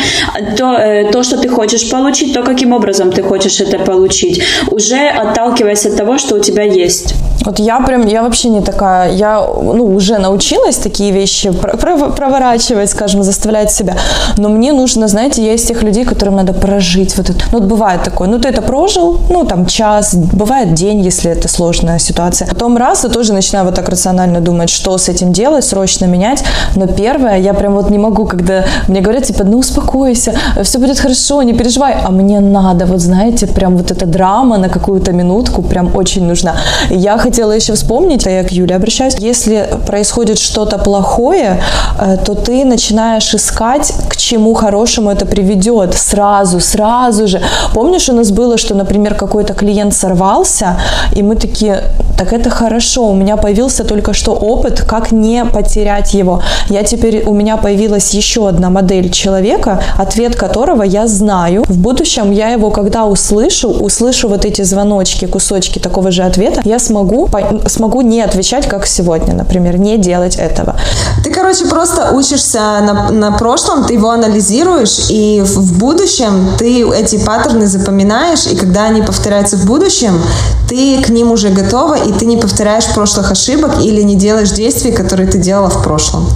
то, 0.57 0.75
э, 0.75 1.11
то, 1.11 1.23
что 1.23 1.39
ты 1.39 1.49
хочешь 1.49 1.91
получить, 1.91 2.35
то, 2.35 2.43
каким 2.43 2.73
образом 2.73 3.13
ты 3.13 3.23
хочешь 3.23 3.61
это 3.61 3.79
получить, 3.79 4.43
уже 4.71 5.09
отталкиваясь 5.09 5.87
от 5.87 5.97
того, 5.97 6.19
что 6.19 6.37
у 6.37 6.39
тебя 6.39 6.63
есть. 6.63 7.15
Вот 7.45 7.59
я 7.59 7.81
прям, 7.81 8.07
я 8.07 8.23
вообще 8.23 8.49
не 8.49 8.61
такая, 8.63 9.12
я, 9.13 9.41
ну, 9.41 9.95
уже 9.95 10.19
научилась 10.19 10.77
такие 10.77 11.13
вещи 11.13 11.51
проворачивать, 11.51 12.91
скажем, 12.91 13.23
заставлять 13.23 13.73
себя, 13.73 13.95
но 14.37 14.49
мне 14.49 14.73
нужно, 14.73 15.09
знаете, 15.09 15.45
я 15.45 15.55
из 15.55 15.63
тех 15.63 15.83
людей, 15.83 16.05
которым 16.05 16.37
надо 16.37 16.53
прожить 16.53 17.17
вот 17.17 17.31
это. 17.31 17.45
Ну, 17.53 17.59
вот 17.59 17.69
бывает 17.69 18.03
такое, 18.03 18.29
ну, 18.29 18.39
ты 18.39 18.49
это 18.49 18.63
прожил, 18.63 19.21
ну, 19.31 19.45
там, 19.45 19.67
час, 19.67 20.15
бывает 20.15 20.75
день, 20.75 21.01
если 21.01 21.31
это 21.31 21.49
сложная 21.49 21.99
ситуация. 21.99 22.49
Потом 22.49 22.77
раз, 22.77 23.05
и 23.05 23.09
тоже 23.09 23.33
начинаю 23.33 23.67
вот 23.67 23.75
так 23.75 23.89
рационально 23.89 24.41
думать, 24.41 24.71
что 24.71 24.99
с 24.99 25.09
этим 25.09 25.33
делать, 25.33 25.65
срочно 25.65 26.07
менять, 26.07 26.45
но 26.77 26.87
первое, 26.87 27.39
я 27.39 27.55
прям 27.55 27.75
вот 27.75 27.91
не 27.91 27.99
могу, 27.99 28.27
когда 28.27 28.65
мне 28.89 29.01
говорят, 29.01 29.25
типа, 29.25 29.45
ну, 29.45 29.59
успокойся, 29.59 30.35
все 30.63 30.79
будет 30.79 30.99
хорошо, 30.99 31.43
не 31.43 31.53
переживай, 31.53 31.95
а 32.05 32.11
мне 32.11 32.41
надо, 32.41 32.87
вот 32.87 33.01
знаете, 33.01 33.47
прям 33.47 33.77
вот 33.77 33.91
эта 33.91 34.07
драма 34.07 34.59
на 34.59 34.69
какую-то 34.69 35.13
минутку 35.13 35.63
прям 35.63 35.95
очень 35.97 36.27
нужна. 36.27 36.57
я 36.91 37.19
хотела 37.19 37.53
еще 37.53 37.75
вспомнить, 37.75 38.27
я 38.27 38.45
к 38.45 38.53
Юле 38.53 38.77
обращаюсь, 38.77 39.02
если 39.19 39.69
происходит 39.87 40.39
что-то 40.39 40.79
плохое, 40.79 41.63
э, 41.99 42.17
то 42.25 42.35
ты 42.35 42.65
начинаешь 42.65 43.35
искать, 43.35 43.93
к 44.09 44.17
чему 44.17 44.55
хорошему 44.55 45.11
это 45.11 45.27
приведет 45.27 45.95
сразу, 45.95 46.61
сразу 46.61 47.29
же. 47.29 47.41
Помнишь, 47.75 48.09
у 48.09 48.13
нас 48.13 48.31
было, 48.31 48.59
что, 48.59 48.75
например, 48.75 49.15
какой-то 49.15 49.55
клиент 49.55 49.95
сорвался, 49.95 50.77
и 51.17 51.23
мы 51.23 51.37
такие, 51.37 51.85
так 52.17 52.33
это 52.33 52.51
хорошо, 52.51 53.09
у 53.09 53.15
меня 53.15 53.37
появился 53.37 53.85
только 53.85 54.13
что 54.13 54.33
опыт, 54.33 54.83
как 54.83 55.13
не 55.13 55.45
потерять 55.45 56.15
его. 56.15 56.43
Я 56.69 56.83
теперь, 56.83 57.25
у 57.27 57.35
меня 57.35 57.57
появилась 57.57 58.15
еще 58.15 58.49
одна 58.49 58.71
модель 58.71 59.11
человека, 59.11 59.83
ответ 59.99 60.37
которого 60.37 60.83
я 60.83 61.07
знаю. 61.07 61.65
В 61.69 61.79
будущем 61.79 62.33
я 62.33 62.51
его, 62.51 62.71
когда 62.71 63.07
услышу, 63.07 63.69
услышу 63.69 64.29
вот 64.29 64.45
эти 64.45 64.63
звоночки, 64.63 65.27
кусочки 65.27 65.79
такого 65.79 66.11
же 66.11 66.23
ответа, 66.23 66.61
я 66.65 66.79
смогу, 66.79 67.29
смогу 67.67 68.01
не 68.03 68.21
отвечать, 68.21 68.67
как 68.67 68.87
сегодня, 68.93 69.35
например, 69.35 69.79
не 69.79 69.99
делать 69.99 70.37
этого. 70.37 70.77
Ты, 71.25 71.31
короче, 71.31 71.67
просто 71.67 72.13
учишься 72.13 72.59
на, 72.59 73.11
на 73.11 73.33
прошлом, 73.33 73.85
ты 73.85 73.95
его 73.95 74.11
анализируешь, 74.11 75.11
и 75.11 75.43
в, 75.45 75.79
будущем 75.79 76.49
ты 76.59 76.87
эти 76.91 77.19
паттерны 77.19 77.67
запоминаешь, 77.67 78.47
и 78.47 78.57
когда 78.57 78.85
они 78.85 79.03
повторяются 79.03 79.57
в 79.57 79.67
будущем, 79.67 80.21
ты 80.69 81.03
к 81.03 81.09
ним 81.09 81.33
уже 81.33 81.49
готова, 81.49 81.95
и 81.95 82.13
ты 82.13 82.27
не 82.27 82.37
повторяешь 82.37 82.87
прошлых 82.95 83.31
ошибок 83.31 83.81
или 83.83 84.03
не 84.03 84.17
делаешь 84.17 84.51
действий, 84.51 84.93
которые 84.93 85.29
ты 85.29 85.39
делала 85.39 85.71
в 85.71 85.83
прошлом. 85.83 86.27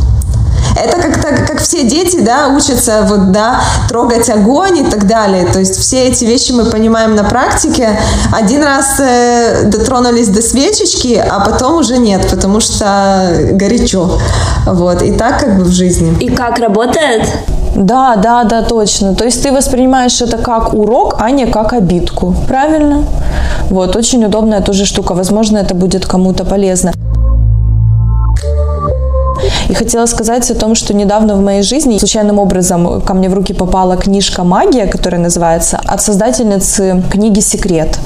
Это 0.76 1.00
как, 1.00 1.22
так, 1.22 1.46
как 1.46 1.60
все 1.60 1.84
дети, 1.84 2.20
да, 2.20 2.48
учатся 2.48 3.06
вот, 3.08 3.32
да, 3.32 3.60
трогать 3.88 4.28
огонь 4.28 4.78
и 4.78 4.84
так 4.84 5.06
далее. 5.06 5.46
То 5.46 5.58
есть 5.58 5.76
все 5.76 6.08
эти 6.08 6.24
вещи 6.24 6.52
мы 6.52 6.66
понимаем 6.66 7.14
на 7.14 7.24
практике. 7.24 7.98
Один 8.32 8.62
раз 8.62 9.00
э, 9.00 9.64
дотронулись 9.64 10.28
до 10.28 10.42
свечечки, 10.42 11.14
а 11.14 11.40
потом 11.40 11.78
уже 11.78 11.98
нет, 11.98 12.28
потому 12.30 12.60
что 12.60 13.30
горячо. 13.52 14.18
Вот. 14.66 15.02
И 15.02 15.12
так 15.12 15.40
как 15.40 15.58
бы 15.58 15.64
в 15.64 15.72
жизни. 15.72 16.16
И 16.20 16.28
как 16.28 16.58
работает? 16.58 17.22
Да, 17.74 18.16
да, 18.16 18.44
да, 18.44 18.62
точно. 18.62 19.14
То 19.14 19.24
есть 19.24 19.42
ты 19.42 19.52
воспринимаешь 19.52 20.22
это 20.22 20.38
как 20.38 20.74
урок, 20.74 21.16
а 21.18 21.30
не 21.30 21.46
как 21.46 21.72
обидку. 21.72 22.34
Правильно? 22.48 23.04
Вот, 23.70 23.96
очень 23.96 24.24
удобная 24.24 24.62
тоже 24.62 24.86
штука. 24.86 25.14
Возможно, 25.14 25.58
это 25.58 25.74
будет 25.74 26.06
кому-то 26.06 26.44
полезно. 26.44 26.92
И 29.68 29.74
хотела 29.74 30.06
сказать 30.06 30.50
о 30.50 30.54
том, 30.54 30.74
что 30.74 30.94
недавно 30.94 31.34
в 31.34 31.42
моей 31.42 31.62
жизни 31.62 31.98
случайным 31.98 32.38
образом 32.38 33.00
ко 33.00 33.14
мне 33.14 33.28
в 33.28 33.34
руки 33.34 33.52
попала 33.52 33.96
книжка 33.96 34.44
«Магия», 34.44 34.86
которая 34.86 35.20
называется, 35.20 35.80
от 35.84 36.02
создательницы 36.02 37.02
книги 37.10 37.40
«Секрет». 37.40 37.98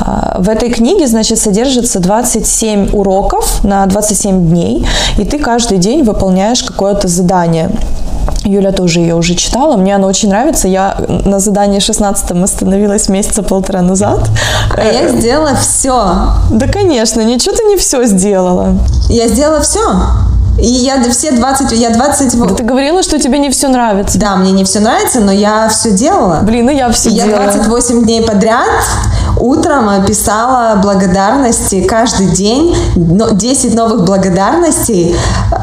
А, 0.00 0.36
в 0.38 0.48
этой 0.48 0.70
книге, 0.70 1.06
значит, 1.06 1.38
содержится 1.38 2.00
27 2.00 2.90
уроков 2.92 3.64
на 3.64 3.86
27 3.86 4.48
дней, 4.48 4.86
и 5.18 5.24
ты 5.24 5.38
каждый 5.38 5.78
день 5.78 6.02
выполняешь 6.02 6.62
какое-то 6.62 7.08
задание. 7.08 7.70
Юля 8.44 8.72
тоже 8.72 9.00
ее 9.00 9.14
уже 9.14 9.34
читала, 9.34 9.76
мне 9.76 9.94
она 9.94 10.06
очень 10.06 10.28
нравится. 10.28 10.68
Я 10.68 10.96
на 11.08 11.38
задании 11.38 11.78
16 11.78 12.30
остановилась 12.30 13.08
месяца 13.08 13.42
полтора 13.42 13.80
назад. 13.82 14.28
А 14.76 14.84
я 14.84 15.08
сделала 15.08 15.54
все. 15.54 16.32
Да, 16.50 16.68
конечно, 16.68 17.20
ничего 17.22 17.54
ты 17.54 17.64
не 17.64 17.76
все 17.76 18.04
сделала. 18.04 18.74
Я 19.08 19.28
сделала 19.28 19.60
все. 19.60 19.80
И 20.58 20.66
я 20.66 21.02
все 21.10 21.32
20, 21.32 21.72
я 21.72 21.90
20... 21.90 22.38
Да 22.38 22.54
ты 22.54 22.62
говорила, 22.62 23.02
что 23.02 23.18
тебе 23.18 23.38
не 23.38 23.50
все 23.50 23.68
нравится. 23.68 24.18
Да, 24.18 24.36
мне 24.36 24.52
не 24.52 24.64
все 24.64 24.80
нравится, 24.80 25.20
но 25.20 25.32
я 25.32 25.68
все 25.68 25.90
делала. 25.90 26.40
Блин, 26.42 26.70
и 26.70 26.76
я 26.76 26.90
все 26.90 27.10
и 27.10 27.12
делала. 27.12 27.42
Я 27.42 27.52
28 27.52 28.04
дней 28.04 28.22
подряд 28.22 28.68
утром 29.40 30.04
писала 30.06 30.80
благодарности 30.80 31.82
каждый 31.82 32.28
день, 32.28 32.74
10 32.96 33.74
новых 33.74 34.04
благодарностей 34.04 35.16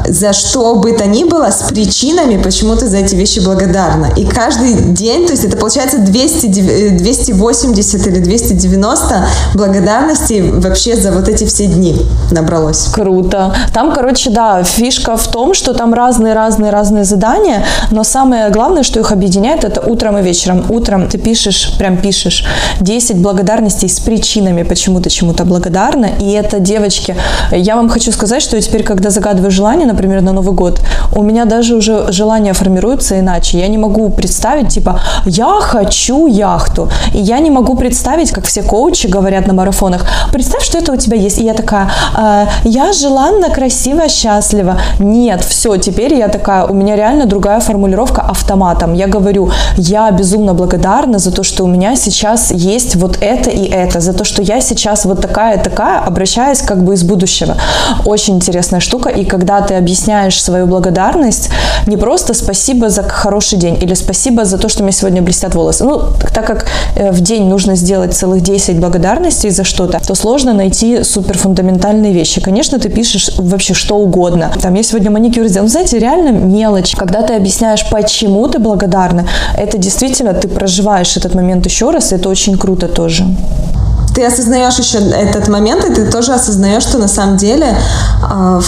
за 0.06 0.32
что 0.32 0.74
бы 0.76 0.92
то 0.92 1.06
ни 1.06 1.24
было, 1.24 1.50
с 1.50 1.62
причинами, 1.68 2.40
почему 2.42 2.76
ты 2.76 2.86
за 2.86 2.98
эти 2.98 3.14
вещи 3.14 3.40
благодарна. 3.40 4.08
И 4.16 4.24
каждый 4.24 4.74
день, 4.74 5.26
то 5.26 5.32
есть 5.32 5.44
это 5.44 5.56
получается 5.56 5.98
200, 5.98 6.98
280 6.98 8.06
или 8.06 8.18
290 8.18 9.26
благодарностей 9.54 10.50
вообще 10.50 10.96
за 10.96 11.12
вот 11.12 11.28
эти 11.28 11.44
все 11.44 11.66
дни 11.66 11.96
набралось. 12.30 12.88
Круто. 12.92 13.54
Там, 13.72 13.92
короче, 13.92 14.30
да, 14.30 14.62
фишка 14.82 15.16
в 15.16 15.28
том, 15.28 15.54
что 15.54 15.74
там 15.74 15.94
разные-разные-разные 15.94 17.04
задания, 17.04 17.64
но 17.92 18.04
самое 18.04 18.50
главное, 18.50 18.82
что 18.82 18.98
их 18.98 19.12
объединяет, 19.12 19.64
это 19.64 19.80
утром 19.80 20.18
и 20.18 20.22
вечером. 20.22 20.64
Утром 20.68 21.08
ты 21.08 21.18
пишешь, 21.18 21.70
прям 21.78 21.96
пишешь 21.96 22.44
10 22.80 23.16
благодарностей 23.18 23.88
с 23.88 24.00
причинами, 24.00 24.64
почему 24.64 25.00
ты 25.00 25.08
чему-то 25.08 25.44
благодарна. 25.44 26.08
И 26.20 26.32
это, 26.32 26.58
девочки, 26.58 27.14
я 27.52 27.76
вам 27.76 27.88
хочу 27.88 28.12
сказать, 28.12 28.42
что 28.42 28.60
теперь, 28.60 28.82
когда 28.82 29.10
загадываю 29.10 29.52
желание, 29.52 29.86
например, 29.86 30.20
на 30.20 30.32
Новый 30.32 30.54
год, 30.54 30.80
у 31.14 31.22
меня 31.22 31.44
даже 31.44 31.76
уже 31.76 32.12
желание 32.12 32.52
формируется 32.52 33.20
иначе. 33.20 33.58
Я 33.58 33.68
не 33.68 33.78
могу 33.78 34.10
представить, 34.10 34.68
типа, 34.74 35.00
я 35.26 35.60
хочу 35.60 36.26
яхту. 36.26 36.88
И 37.14 37.18
я 37.18 37.38
не 37.38 37.50
могу 37.50 37.76
представить, 37.76 38.32
как 38.32 38.44
все 38.44 38.62
коучи 38.62 39.06
говорят 39.06 39.46
на 39.46 39.54
марафонах, 39.54 40.06
представь, 40.32 40.64
что 40.64 40.78
это 40.78 40.92
у 40.92 40.96
тебя 40.96 41.16
есть. 41.16 41.38
И 41.38 41.44
я 41.44 41.54
такая, 41.54 41.88
э, 42.18 42.46
я 42.64 42.92
желанно, 42.92 43.48
красиво, 43.48 44.08
счастлива. 44.08 44.71
Нет, 44.98 45.44
все, 45.44 45.76
теперь 45.76 46.14
я 46.14 46.28
такая, 46.28 46.64
у 46.64 46.74
меня 46.74 46.96
реально 46.96 47.26
другая 47.26 47.60
формулировка 47.60 48.22
автоматом. 48.22 48.94
Я 48.94 49.06
говорю, 49.06 49.50
я 49.76 50.10
безумно 50.10 50.54
благодарна 50.54 51.18
за 51.18 51.32
то, 51.32 51.42
что 51.42 51.64
у 51.64 51.68
меня 51.68 51.96
сейчас 51.96 52.50
есть 52.50 52.96
вот 52.96 53.18
это 53.20 53.50
и 53.50 53.68
это, 53.68 54.00
за 54.00 54.12
то, 54.12 54.24
что 54.24 54.42
я 54.42 54.60
сейчас 54.60 55.04
вот 55.04 55.20
такая-такая, 55.20 56.00
обращаясь 56.00 56.62
как 56.62 56.84
бы 56.84 56.94
из 56.94 57.02
будущего. 57.02 57.56
Очень 58.04 58.36
интересная 58.36 58.80
штука. 58.80 59.08
И 59.08 59.24
когда 59.24 59.60
ты 59.60 59.74
объясняешь 59.74 60.42
свою 60.42 60.66
благодарность, 60.66 61.50
не 61.86 61.96
просто 61.96 62.34
спасибо 62.34 62.88
за 62.90 63.02
хороший 63.02 63.58
день 63.58 63.78
или 63.82 63.94
спасибо 63.94 64.44
за 64.44 64.58
то, 64.58 64.68
что 64.68 64.80
у 64.80 64.82
меня 64.82 64.92
сегодня 64.92 65.22
блестят 65.22 65.54
волосы. 65.54 65.84
Ну, 65.84 66.02
так 66.34 66.46
как 66.46 66.66
э, 66.96 67.10
в 67.12 67.20
день 67.20 67.44
нужно 67.48 67.76
сделать 67.76 68.14
целых 68.14 68.42
10 68.42 68.78
благодарностей 68.78 69.50
за 69.50 69.64
что-то, 69.64 70.00
то 70.06 70.14
сложно 70.14 70.52
найти 70.52 71.04
суперфундаментальные 71.04 72.12
вещи. 72.12 72.40
Конечно, 72.40 72.78
ты 72.78 72.88
пишешь 72.88 73.30
вообще 73.38 73.74
что 73.74 73.96
угодно. 73.96 74.52
Там, 74.62 74.74
я 74.74 74.82
сегодня 74.84 75.10
маникюр 75.10 75.48
сделал. 75.48 75.64
Ну, 75.66 75.70
знаете, 75.70 75.98
реально 75.98 76.30
мелочь. 76.30 76.94
Когда 76.94 77.22
ты 77.22 77.34
объясняешь, 77.34 77.84
почему 77.90 78.46
ты 78.46 78.60
благодарна, 78.60 79.26
это 79.56 79.76
действительно 79.76 80.34
ты 80.34 80.46
проживаешь 80.46 81.16
этот 81.16 81.34
момент 81.34 81.66
еще 81.66 81.90
раз, 81.90 82.12
и 82.12 82.14
это 82.14 82.28
очень 82.28 82.56
круто 82.56 82.86
тоже 82.86 83.26
ты 84.14 84.26
осознаешь 84.26 84.78
еще 84.78 84.98
этот 84.98 85.48
момент, 85.48 85.84
и 85.84 85.94
ты 85.94 86.10
тоже 86.10 86.34
осознаешь, 86.34 86.82
что 86.82 86.98
на 86.98 87.08
самом 87.08 87.38
деле, 87.38 87.74
э, 88.30 88.60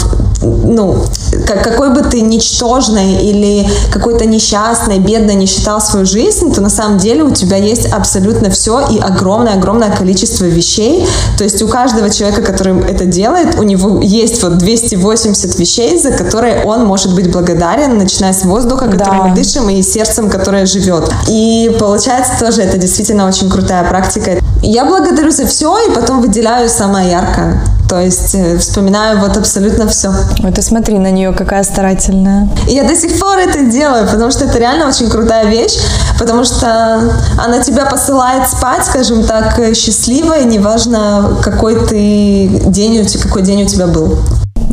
ну, 0.43 1.05
как, 1.47 1.63
какой 1.63 1.91
бы 1.95 2.03
ты 2.03 2.21
ничтожной 2.21 3.15
или 3.23 3.69
какой-то 3.91 4.27
несчастной, 4.27 4.99
бедной 4.99 5.35
не 5.35 5.47
считал 5.47 5.81
свою 5.81 6.07
жизнь, 6.07 6.53
то 6.53 6.61
на 6.61 6.71
самом 6.71 6.99
деле 6.99 7.23
у 7.23 7.31
тебя 7.31 7.57
есть 7.57 7.87
абсолютно 7.93 8.51
все 8.51 8.87
и 8.89 8.99
огромное-огромное 8.99 9.91
количество 9.91 10.45
вещей. 10.45 11.07
То 11.39 11.45
есть 11.45 11.63
у 11.63 11.69
каждого 11.69 12.11
человека, 12.11 12.43
который 12.43 12.79
это 12.81 13.05
делает, 13.05 13.59
у 13.59 13.63
него 13.63 14.01
есть 14.03 14.43
вот 14.43 14.59
280 14.59 15.59
вещей, 15.59 15.99
за 15.99 16.11
которые 16.11 16.65
он 16.65 16.85
может 16.85 17.15
быть 17.15 17.31
благодарен, 17.31 17.99
начиная 17.99 18.33
с 18.33 18.45
воздуха, 18.45 18.87
который 18.87 19.19
да. 19.19 19.25
мы 19.25 19.35
дышим, 19.35 19.69
и 19.71 19.83
сердцем, 19.83 20.31
которое 20.31 20.67
живет. 20.67 21.11
И 21.29 21.75
получается 21.79 22.33
тоже 22.39 22.63
это 22.63 22.79
действительно 22.79 23.27
очень 23.27 23.49
крутая 23.51 23.89
практика. 23.89 24.33
Я 24.63 24.85
благодарю 24.85 25.31
за 25.31 25.47
все, 25.47 25.77
и 25.89 25.95
потом 25.95 26.21
выделяю 26.21 26.69
самое 26.69 27.11
яркое. 27.11 27.61
То 27.89 28.01
есть 28.01 28.35
э, 28.35 28.57
вспоминаю 28.59 29.21
вот 29.21 29.37
абсолютно 29.37 29.87
все. 29.89 30.13
Вот 30.39 30.59
и 30.59 30.63
смотри 30.63 30.99
на 30.99 31.11
нее, 31.11 31.33
какая 31.33 31.63
старательная. 31.63 32.49
И 32.69 32.75
я 32.75 32.85
до 32.85 32.97
сих 32.97 33.19
пор 33.19 33.39
это 33.39 33.65
делаю, 33.65 34.07
потому 34.09 34.31
что 34.31 34.45
это 34.45 34.59
реально 34.59 34.89
очень 34.89 35.09
крутая 35.11 35.47
вещь, 35.47 35.79
потому 36.19 36.45
что 36.45 37.13
она 37.39 37.63
тебя 37.63 37.87
посылает 37.87 38.49
спать, 38.49 38.85
скажем 38.87 39.25
так, 39.25 39.61
счастливой, 39.75 40.45
неважно, 40.45 41.39
какой 41.43 41.87
ты 41.87 42.49
день, 42.67 43.07
какой 43.23 43.43
день 43.43 43.65
у 43.65 43.67
тебя 43.67 43.87
был. 43.87 44.19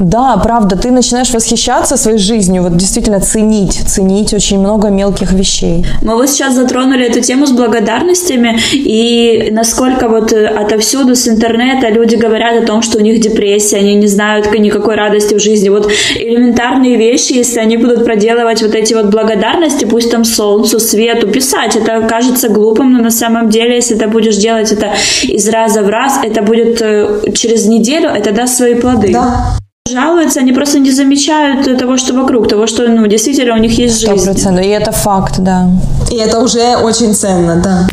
Да, 0.02 0.36
правда, 0.44 0.76
ты 0.76 0.90
начинаешь 0.90 1.30
восхищаться 1.30 1.96
своей 1.96 2.18
жизнью, 2.18 2.64
вот 2.64 2.76
действительно 2.76 3.20
ценить, 3.20 3.74
ценить 3.88 4.34
очень 4.34 4.60
много 4.60 4.90
мелких 4.90 5.32
вещей. 5.32 5.86
Мы 6.02 6.16
вот 6.16 6.28
сейчас 6.28 6.56
затронули 6.56 7.06
эту 7.06 7.22
тему 7.22 7.46
с 7.46 7.52
благодарностями, 7.52 8.60
и 8.74 9.50
насколько 9.52 10.10
вот 10.10 10.34
э, 10.34 10.48
отовсюду 10.48 11.16
с 11.16 11.28
интернета 11.28 11.90
люди 11.90 12.16
говорят 12.16 12.64
о 12.64 12.66
том, 12.66 12.82
что 12.82 12.98
у 12.98 13.02
них 13.02 13.22
депрессия, 13.22 13.78
они 13.78 13.94
не 13.94 14.08
знают 14.08 14.52
никакой 14.52 14.96
радости 14.96 15.36
в 15.36 15.40
жизни. 15.40 15.70
Вот 15.70 15.92
элементарные 16.16 16.98
вещи, 16.98 17.34
если 17.34 17.60
они 17.60 17.78
будут 17.78 18.04
проделывать 18.04 18.64
вот 18.64 18.74
эти 18.74 18.96
вот 18.96 19.06
благодарности, 19.06 19.86
пусть 19.86 20.10
там 20.10 20.24
солнцу, 20.24 20.80
свету, 20.80 21.28
писать, 21.28 21.76
это 21.76 22.08
кажется 22.08 22.50
глупым, 22.50 22.94
но 22.94 23.04
на 23.04 23.12
самом 23.12 23.50
деле, 23.50 23.76
если 23.76 23.96
ты 23.96 24.08
будешь 24.08 24.38
делать 24.38 24.72
это 24.72 24.94
из 25.22 25.48
раза 25.50 25.84
в 25.84 25.90
раз, 25.90 26.20
это 26.24 26.42
будет 26.42 26.82
э, 26.82 27.32
через 27.36 27.68
неделю, 27.68 28.10
это 28.10 28.32
даст 28.32 28.58
свои 28.58 28.74
плоды. 28.74 29.12
Да 29.14 29.58
жалуются, 29.92 30.40
они 30.40 30.54
просто 30.54 30.80
не 30.80 30.92
замечают 30.92 31.78
того, 31.80 31.98
что 31.98 32.14
вокруг, 32.14 32.48
того, 32.48 32.68
что, 32.68 32.88
ну, 32.88 33.08
действительно 33.08 33.56
у 33.56 33.58
них 33.58 33.78
есть 33.78 34.00
жизнь. 34.00 34.18
Сто 34.18 34.32
процентов, 34.32 34.66
и 34.66 34.70
это 34.70 34.92
факт, 34.92 35.40
да. 35.40 35.70
И 36.12 36.16
это 36.16 36.40
уже 36.40 36.78
очень 36.78 37.14
ценно, 37.14 37.62
да. 37.62 37.88